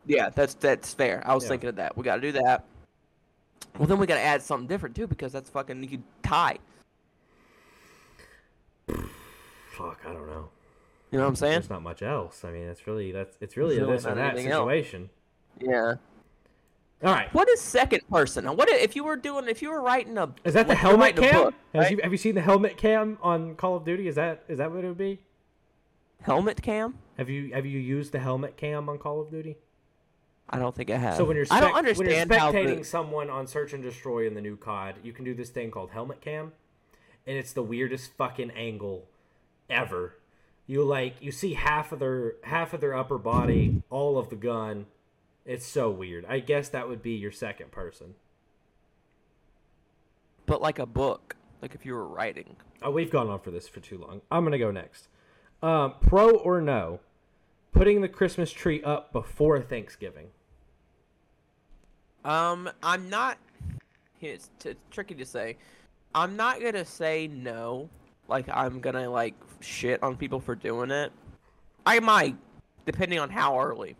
[0.05, 1.23] Yeah, that's that's fair.
[1.25, 1.49] I was Yeah.
[1.49, 1.95] thinking of that.
[1.95, 2.65] We got to do that.
[3.79, 6.57] Well, then we got to add something different too because that's fucking you could tie.
[8.87, 10.49] Fuck, I don't know.
[11.11, 11.53] You know what I'm saying?
[11.53, 12.43] There's not much else.
[12.43, 14.61] I mean, it's really that's it's really There's a this or that anything else.
[14.63, 15.09] situation.
[15.59, 15.93] Yeah.
[17.03, 18.45] All right, What is second person?
[18.55, 21.33] What if, you were doing if you were writing a is that the helmet cam?
[21.33, 21.91] book, right?
[21.91, 24.07] you, have you seen the helmet cam on Call of Duty?
[24.07, 25.19] Is that is that what it would be?
[26.21, 26.97] helmet cam?
[27.17, 29.57] Have you have you used the helmet cam on Call of Duty?
[30.49, 31.17] I don't think I have.
[31.17, 33.83] So when you're I don't spec- understand when you're spectating the, someone on Search and
[33.83, 36.53] Destroy in the new COD, you can do this thing called helmet cam,
[37.27, 39.07] and it's the weirdest fucking angle
[39.69, 40.15] ever.
[40.67, 44.35] You like you see half of their half of their upper body, all of the
[44.37, 44.85] gun.
[45.45, 46.25] It's so weird.
[46.27, 48.15] I guess that would be your second person.
[50.45, 52.55] but like a book, like if you were writing.
[52.81, 54.21] Oh, we've gone on for this for too long.
[54.31, 55.07] I'm gonna go next.
[55.61, 56.99] Um, pro or no?
[57.71, 60.27] Putting the Christmas tree up before Thanksgiving.
[62.25, 63.37] Um, I'm not.
[64.21, 65.57] It's, it's tricky to say.
[66.15, 67.89] I'm not gonna say no.
[68.27, 71.11] Like I'm gonna like shit on people for doing it.
[71.85, 72.37] I might,
[72.85, 73.95] depending on how early.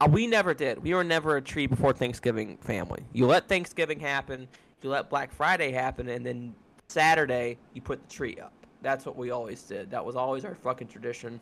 [0.00, 0.82] Uh, we never did.
[0.82, 3.04] We were never a tree before Thanksgiving family.
[3.12, 4.48] You let Thanksgiving happen.
[4.82, 6.54] You let Black Friday happen, and then
[6.88, 8.52] Saturday you put the tree up.
[8.82, 9.90] That's what we always did.
[9.90, 11.38] That was always our fucking tradition.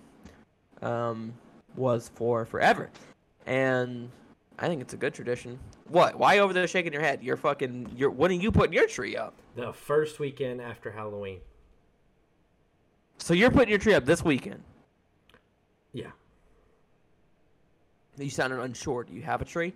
[0.83, 1.33] Um,
[1.77, 2.91] was for forever,
[3.47, 4.11] and
[4.59, 5.59] I think it's a good tradition.
[5.89, 6.17] What?
[6.17, 7.23] Why over there shaking your head?
[7.23, 7.93] You're fucking.
[7.97, 8.11] You're.
[8.11, 9.35] When are you putting your tree up?
[9.55, 11.41] The first weekend after Halloween.
[13.19, 14.63] So you're putting your tree up this weekend.
[15.93, 16.11] Yeah.
[18.19, 19.05] You sounded unsure.
[19.05, 19.73] Do you have a tree?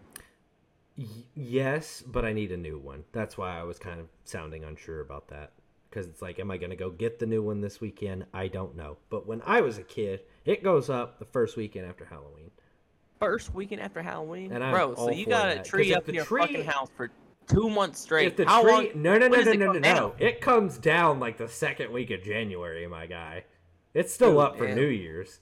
[0.99, 3.05] Y- yes, but I need a new one.
[3.12, 5.53] That's why I was kind of sounding unsure about that.
[5.90, 8.24] because it's like, am I gonna go get the new one this weekend?
[8.32, 8.97] I don't know.
[9.11, 12.51] But when I was a kid, it goes up the first weekend after Halloween.
[13.20, 14.95] First weekend after Halloween, And I'm bro.
[14.95, 17.11] So you got a tree up in your tree- fucking house for
[17.47, 18.26] two months straight.
[18.26, 18.86] If the How tree, long?
[18.95, 22.22] no, no, no, no, no, no, no, it comes down like the second week of
[22.22, 23.45] January, my guy.
[23.93, 24.66] It's still Ooh, up for.
[24.74, 25.40] New Year's.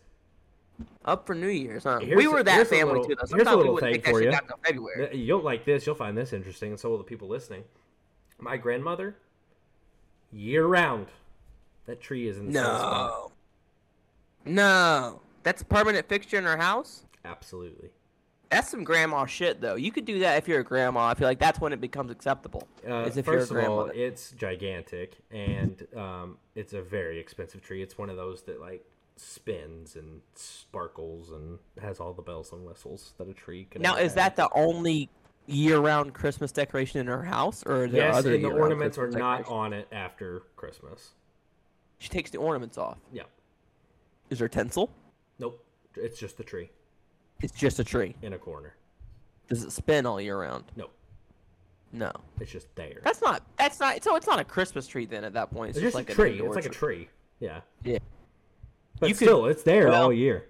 [1.04, 2.00] Up for New Year's, huh?
[2.00, 3.14] Here's we were that family little- too.
[3.14, 3.36] Though.
[3.36, 4.32] here's a we little thing for you.
[4.64, 5.16] February.
[5.16, 5.86] You'll like this.
[5.86, 7.64] You'll find this interesting, and so will the people listening.
[8.38, 9.16] My grandmother,
[10.32, 11.08] year round,
[11.86, 13.32] that tree is in the same spot.
[14.44, 17.04] No, no, that's a permanent fixture in her house.
[17.24, 17.90] Absolutely.
[18.50, 19.76] That's some grandma shit, though.
[19.76, 21.06] You could do that if you're a grandma.
[21.06, 22.66] I feel like that's when it becomes acceptable.
[22.88, 27.20] Uh, is if you're a first of all, it's gigantic, and um, it's a very
[27.20, 27.80] expensive tree.
[27.80, 28.84] It's one of those that like
[29.20, 33.82] spins and sparkles and has all the bells and whistles that a tree can.
[33.82, 35.08] now, ever is that the only
[35.46, 38.16] year-round Christmas decoration in her house, or are there yes?
[38.16, 41.10] other And the ornaments are not on it after Christmas.
[41.98, 42.98] She takes the ornaments off.
[43.12, 43.24] Yeah.
[44.30, 44.90] Is there tinsel?
[45.38, 45.64] Nope.
[45.96, 46.70] It's just the tree
[47.42, 48.14] It's just a tree.
[48.22, 48.74] in a corner.
[49.48, 50.64] Does it spin all year round?
[50.76, 50.92] Nope.
[51.92, 52.12] No.
[52.38, 53.00] It's just there.
[53.02, 53.42] That's not.
[53.58, 54.02] That's not.
[54.04, 55.24] So it's not a Christmas tree then.
[55.24, 56.40] At that point, it's, It's just, like a tree.
[56.40, 57.08] It's like a tree.
[57.40, 57.60] Yeah.
[57.82, 57.98] Yeah.
[58.98, 60.46] But You could- still, it's there well- all year.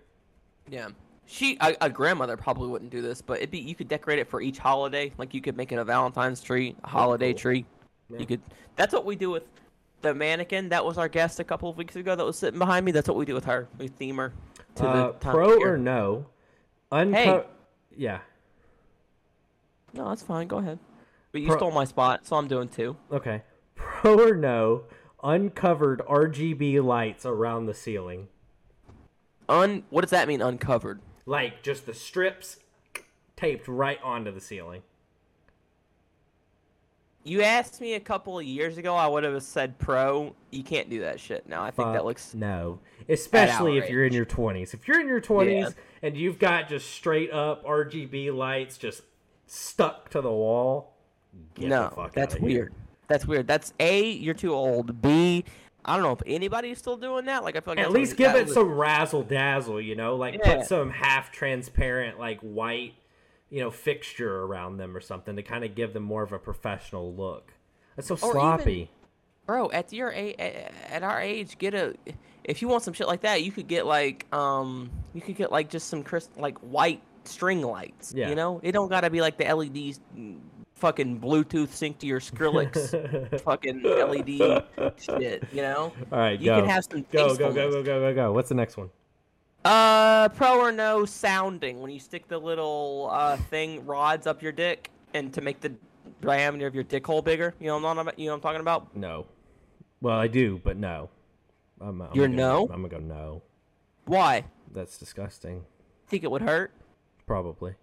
[0.69, 0.89] Yeah.
[1.27, 4.29] She a, a grandmother probably wouldn't do this, but it'd be you could decorate it
[4.29, 5.13] for each holiday.
[5.17, 7.39] Like you could make it a Valentine's tree, a holiday cool.
[7.41, 7.67] tree.
[8.09, 8.19] Yeah.
[8.19, 8.41] You could.
[8.75, 9.45] That's what we do with
[10.03, 10.69] the mannequin.
[10.71, 12.17] That was our guest a couple of weeks ago.
[12.17, 12.91] That was sitting behind me.
[12.91, 13.69] That's what we do with her.
[13.79, 14.33] We theme her
[14.77, 16.27] to Uh, the time pro or no?
[16.91, 17.45] Unco- Hey.
[17.97, 18.19] Yeah.
[19.93, 20.49] No, that's fine.
[20.49, 20.79] Go ahead.
[21.33, 22.97] But you Pro- stole my spot, so I'm doing two.
[23.13, 23.43] Okay.
[23.77, 24.83] Pro or no?
[25.23, 28.29] Uncovered RGB lights around the ceiling.
[29.49, 29.85] Un.
[29.91, 30.41] What does that mean?
[30.41, 31.01] Uncovered.
[31.27, 32.59] Like just the strips
[33.37, 34.83] taped right onto the ceiling.
[37.23, 40.35] You asked me a couple of years ago, I would have said pro.
[40.51, 41.63] You can't do that shit now.
[41.63, 42.33] I think that looks.
[42.35, 42.79] no.
[43.11, 44.73] Especially if you're in your 20s.
[44.73, 45.69] If you're in your 20s Yeah.
[46.03, 49.03] and you've got just straight up RGB lights just
[49.47, 50.95] stuck to the wall,
[51.55, 52.73] get the no, that's weird.
[53.11, 53.47] That's weird.
[53.47, 54.09] That's a.
[54.09, 55.03] You're too old.
[55.03, 55.45] B.
[55.85, 57.43] I don't know if anybody's still doing that.
[57.45, 60.35] Like I feel like At least give it was- some razzle dazzle, you know, like
[60.43, 60.57] Yeah.
[60.59, 62.95] put some half transparent, like white,
[63.51, 66.39] you know, fixture around them or something to kind of give them more of a
[66.39, 67.53] professional look.
[67.97, 68.91] That's so even- sloppy.
[69.47, 69.71] bro.
[69.73, 70.35] At your a-
[70.89, 71.95] at our age, get a.
[72.45, 75.51] If you want some shit like that, you could get like um, you could get
[75.51, 78.13] like just some crisp like white string lights.
[78.15, 78.29] Yeah.
[78.29, 79.99] You know, it don't gotta be like the LEDs,
[80.81, 84.65] fucking Bluetooth sync to your Skrillex, fucking LED
[84.99, 85.45] shit.
[85.53, 85.93] You know.
[86.11, 86.61] All right, You go.
[86.61, 88.33] can have some go, go, go, go, go, go, go.
[88.33, 88.91] What's the next one?
[89.65, 94.53] Uh, pro or no sounding when you stick the little uh thing rods up your
[94.53, 95.71] dick and to make the
[96.23, 97.55] diameter of your dick hole bigger.
[97.61, 98.19] You know what I'm talking about?
[98.19, 98.97] You know what I'm talking about?
[98.97, 99.27] No.
[100.01, 101.11] Well, I do, but no.
[101.81, 102.63] I'm, I'm You're gonna no?
[102.73, 103.43] I'm gonna go no.
[104.07, 104.45] Why?
[104.73, 105.65] That's disgusting.
[106.09, 106.73] Think it would hurt?
[107.27, 107.75] Probably.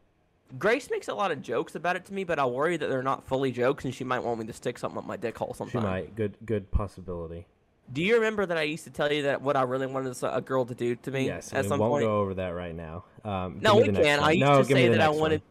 [0.57, 3.03] Grace makes a lot of jokes about it to me, but I worry that they're
[3.03, 5.53] not fully jokes, and she might want me to stick something up my dick hole
[5.53, 5.83] She sometime.
[5.83, 6.15] might.
[6.15, 7.45] Good, good possibility.
[7.91, 10.41] Do you remember that I used to tell you that what I really wanted a
[10.41, 12.03] girl to do to me Yes, at we some won't point?
[12.03, 13.05] go over that right now.
[13.23, 13.95] Um, No, we can.
[13.95, 14.05] one.
[14.05, 15.41] I used no, to say that I wanted.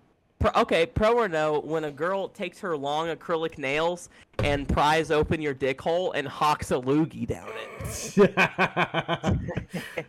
[0.47, 4.11] Pro, okay, pro or no, when a girl takes her long acrylic nails
[4.45, 8.33] and pries open your dick hole and hawks a loogie down it.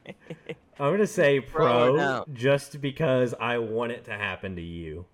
[0.79, 2.25] I'm gonna say Pro pro, no?
[2.33, 5.05] just because I want it to happen to you.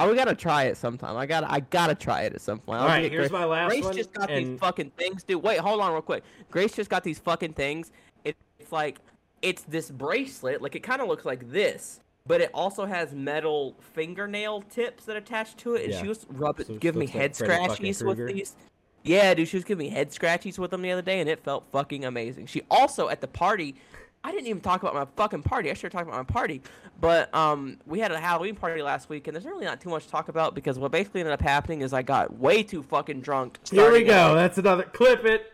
[0.00, 1.16] Oh, we gotta try it sometime.
[1.16, 2.80] I gotta, I gotta try it at some point.
[2.80, 5.42] All right, here's Grace- my last Grace one, just got these fucking things, dude.
[5.42, 6.24] Wait, hold on, real quick.
[6.50, 7.92] Grace just got these fucking things.
[8.24, 8.98] It, it's like,
[9.42, 10.62] it's this bracelet.
[10.62, 15.16] Like it kind of looks like this, but it also has metal fingernail tips that
[15.16, 15.84] attach to it.
[15.84, 16.00] And Yeah.
[16.02, 18.54] she was rubbing, So it give me like head fucking scratchies with these.
[19.02, 21.42] Yeah, dude, she was giving me head scratchies with them the other day, and it
[21.42, 22.46] felt fucking amazing.
[22.46, 23.74] She also at the party.
[24.22, 25.70] I didn't even talk about my fucking party.
[25.70, 26.60] I should have talked about my party.
[27.00, 30.04] But um, we had a Halloween party last week, and there's really not too much
[30.04, 33.22] to talk about because what basically ended up happening is I got way too fucking
[33.22, 33.58] drunk.
[33.70, 34.34] Here we go.
[34.34, 35.24] That's another clip.
[35.24, 35.50] It.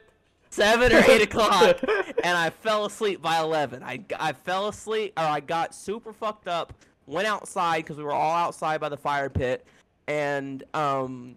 [0.56, 1.78] Seven or eight o'clock,
[2.24, 3.82] and I fell asleep by eleven.
[3.82, 6.72] I, I fell asleep, or I got super fucked up.
[7.06, 9.64] Went outside because we were all outside by the fire pit,
[10.08, 11.36] and um,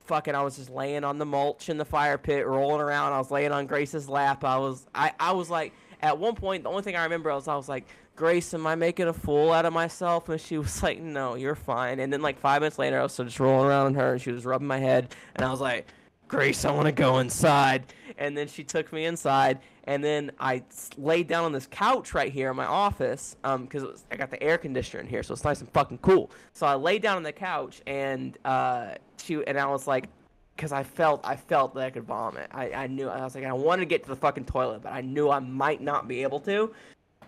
[0.00, 3.12] fucking, I was just laying on the mulch in the fire pit, rolling around.
[3.12, 4.44] I was laying on Grace's lap.
[4.44, 7.48] I was, I, I was like, at one point, the only thing I remember was
[7.48, 10.28] I was like, Grace, am I making a fool out of myself?
[10.28, 12.00] And she was like, No, you're fine.
[12.00, 14.32] And then like five minutes later, I was just rolling around on her, and she
[14.32, 15.86] was rubbing my head, and I was like.
[16.30, 17.92] Grace, I want to go inside.
[18.20, 20.62] And then she took me inside, and then i
[20.98, 24.40] laid down on this couch right here in my office, um, because I got the
[24.42, 26.30] air conditioner in here, so it's nice and fucking cool.
[26.52, 30.08] So I laid down on the couch, and uh, she and I was like,
[30.54, 32.48] because I felt I felt that I could vomit.
[32.52, 34.92] I, I knew I was like I wanted to get to the fucking toilet, but
[34.92, 36.74] I knew I might not be able to,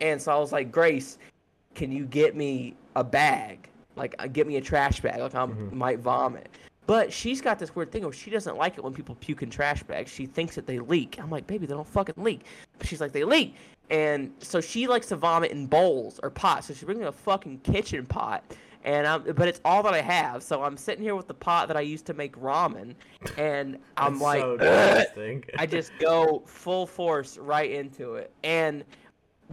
[0.03, 1.17] and so I was like, Grace,
[1.75, 3.71] can you get me a bag?
[3.97, 5.19] Like, uh, get me a trash bag.
[5.21, 5.73] Like I Mhm.
[5.73, 6.51] might vomit.
[6.87, 9.51] But she's got this weird thing where she doesn't like it when people puke in
[9.51, 10.11] trash bags.
[10.11, 11.19] She thinks that they leak.
[11.21, 12.45] I'm like, baby, they don't fucking leak.
[12.79, 13.55] But she's like, they leak.
[13.91, 16.67] And so she likes to vomit in bowls or pots.
[16.67, 18.43] So she brings me a fucking kitchen pot.
[18.85, 20.43] And I'm, but it's all that I have.
[20.43, 22.97] So I'm sitting here with the pot that I used to make ramen,
[23.39, 28.33] and I'm like, so I just go full force right into it.
[28.43, 28.83] And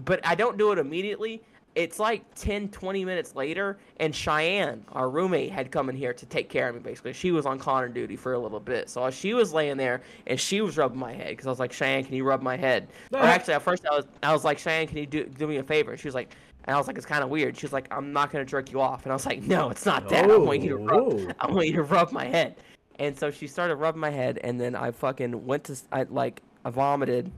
[0.06, 1.44] but I don't do it immediately.
[1.80, 6.26] It's like 10, 20 minutes later, and Cheyenne, our roommate, had come in here to
[6.26, 6.82] take care of me.
[6.82, 10.02] Basically, she was on Connor duty for a little bit, so she was laying there
[10.28, 12.58] and she was rubbing my head because I was like, Cheyenne, can you rub my
[12.58, 12.90] head?
[13.14, 15.56] Or actually, at first I was, I was like, Cheyenne, can you do do me
[15.56, 15.96] a favor?
[15.96, 17.56] She was like, and I was like, it's kind of weird.
[17.58, 19.86] She was like, I'm not gonna jerk you off, and I was like, no, it's
[19.86, 20.26] not that.
[20.26, 21.00] I oh, want you to rub.
[21.00, 22.58] Oh, I want you to rub my head.
[23.00, 26.42] And so she started rubbing my head, and then I fucking went to, I like,
[26.66, 27.32] I vomited.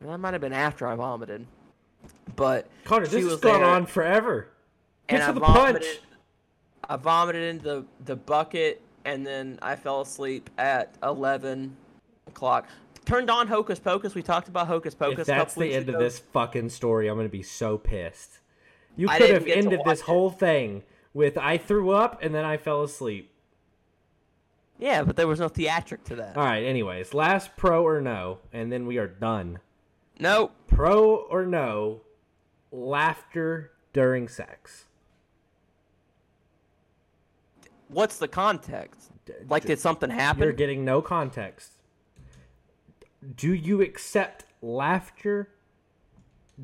[0.00, 1.46] And that might have been after I vomited.
[2.36, 4.48] But, Connor, this has gone there, on forever.
[5.08, 5.82] Get and to I the vomited.
[5.82, 6.00] punch.
[6.88, 11.76] I vomited into the, the bucket, and then I fell asleep at 11
[12.26, 12.68] o'clock.
[13.04, 14.14] Turned on Hocus Pocus.
[14.14, 15.20] We talked about Hocus Pocus.
[15.20, 18.38] If that's couple the end of this fucking story, I'm gonna be so pissed.
[18.96, 20.06] You could have ended this it.
[20.06, 23.30] whole thing with I threw up and then I fell asleep.
[24.78, 26.36] Yeah, but there was no theatric to that.
[26.36, 26.64] All right.
[26.64, 29.60] Anyways, last pro or no, and then we are done.
[30.18, 30.52] Nope.
[30.68, 32.00] Pro or no,
[32.70, 34.84] laughter during sex.
[37.88, 39.10] What's the context?
[39.48, 40.42] Like, did something happen?
[40.42, 41.72] You're getting no context.
[43.36, 45.48] Do you accept laughter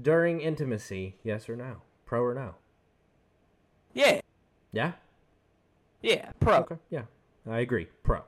[0.01, 1.17] during intimacy?
[1.23, 1.83] Yes or no?
[2.05, 2.55] Pro or no?
[3.93, 4.21] Yeah.
[4.73, 4.93] Yeah.
[6.03, 6.31] Yeah.
[6.41, 6.59] Pro.
[6.59, 6.77] Okay.
[6.91, 7.03] Yeah.
[7.49, 7.87] I agree.
[8.03, 8.23] Pro.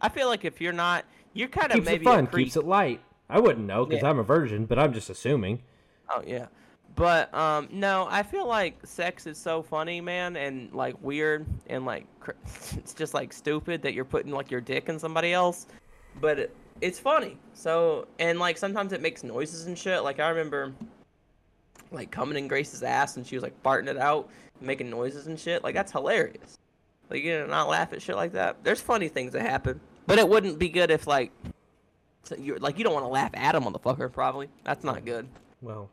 [0.00, 2.26] I feel like if you're not, you're kind of Keeps maybe it fun.
[2.26, 3.00] Keeps it light.
[3.34, 4.10] I wouldn't know because Yeah.
[4.10, 5.60] I'm a virgin, but I'm just assuming.
[6.08, 6.46] Oh yeah,
[6.94, 11.84] but um, no, I feel like sex is so funny, man, and like weird, and
[11.84, 12.30] like cr-
[12.76, 15.66] it's just like stupid that you're putting like your dick in somebody else,
[16.20, 17.36] but it, it's funny.
[17.54, 20.04] So and like sometimes it makes noises and shit.
[20.04, 20.72] Like I remember,
[21.90, 24.30] like coming in Grace's ass and she was like farting it out,
[24.60, 25.64] making noises and shit.
[25.64, 26.56] Like that's hilarious.
[27.10, 28.62] Like you know, not laugh at shit like that.
[28.62, 31.32] There's funny things that happen, but it wouldn't be good if like.
[32.24, 35.28] So you're like you don't want to laugh at a motherfucker probably that's not good
[35.62, 35.90] Well,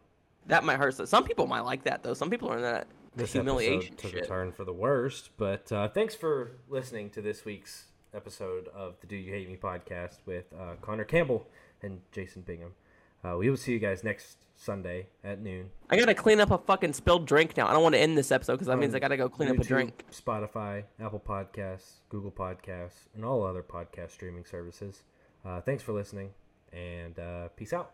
[0.48, 1.08] that might hurt.
[1.08, 2.14] Some people might like that though.
[2.14, 4.24] Some people are in that this humiliation took shit.
[4.24, 5.32] a turn for the worst.
[5.38, 9.58] But uh, thanks for listening to this week's episode of the Do You Hate Me
[9.58, 11.48] podcast with uh, Connor Campbell
[11.82, 12.74] and Jason Bingham.
[13.24, 15.70] Uh, we will see you guys next Sunday at noon.
[15.90, 17.68] I gotta clean up a fucking spilled drink now.
[17.68, 19.60] I don't want to end this episode because that means I gotta go clean up
[19.60, 20.06] a drink.
[20.12, 25.04] Spotify, Apple Podcasts, Google Podcasts, and all other podcast streaming services.
[25.44, 26.30] Uh, thanks for listening,
[26.72, 27.92] and uh, peace out.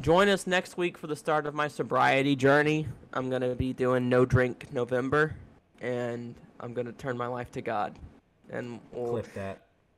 [0.00, 2.86] Join us next week for the start of my sobriety journey.
[3.12, 5.34] I'm gonna be doing no drink November,
[5.80, 7.98] and I'm gonna turn my life to God.
[8.50, 9.62] And we'll, Clip that.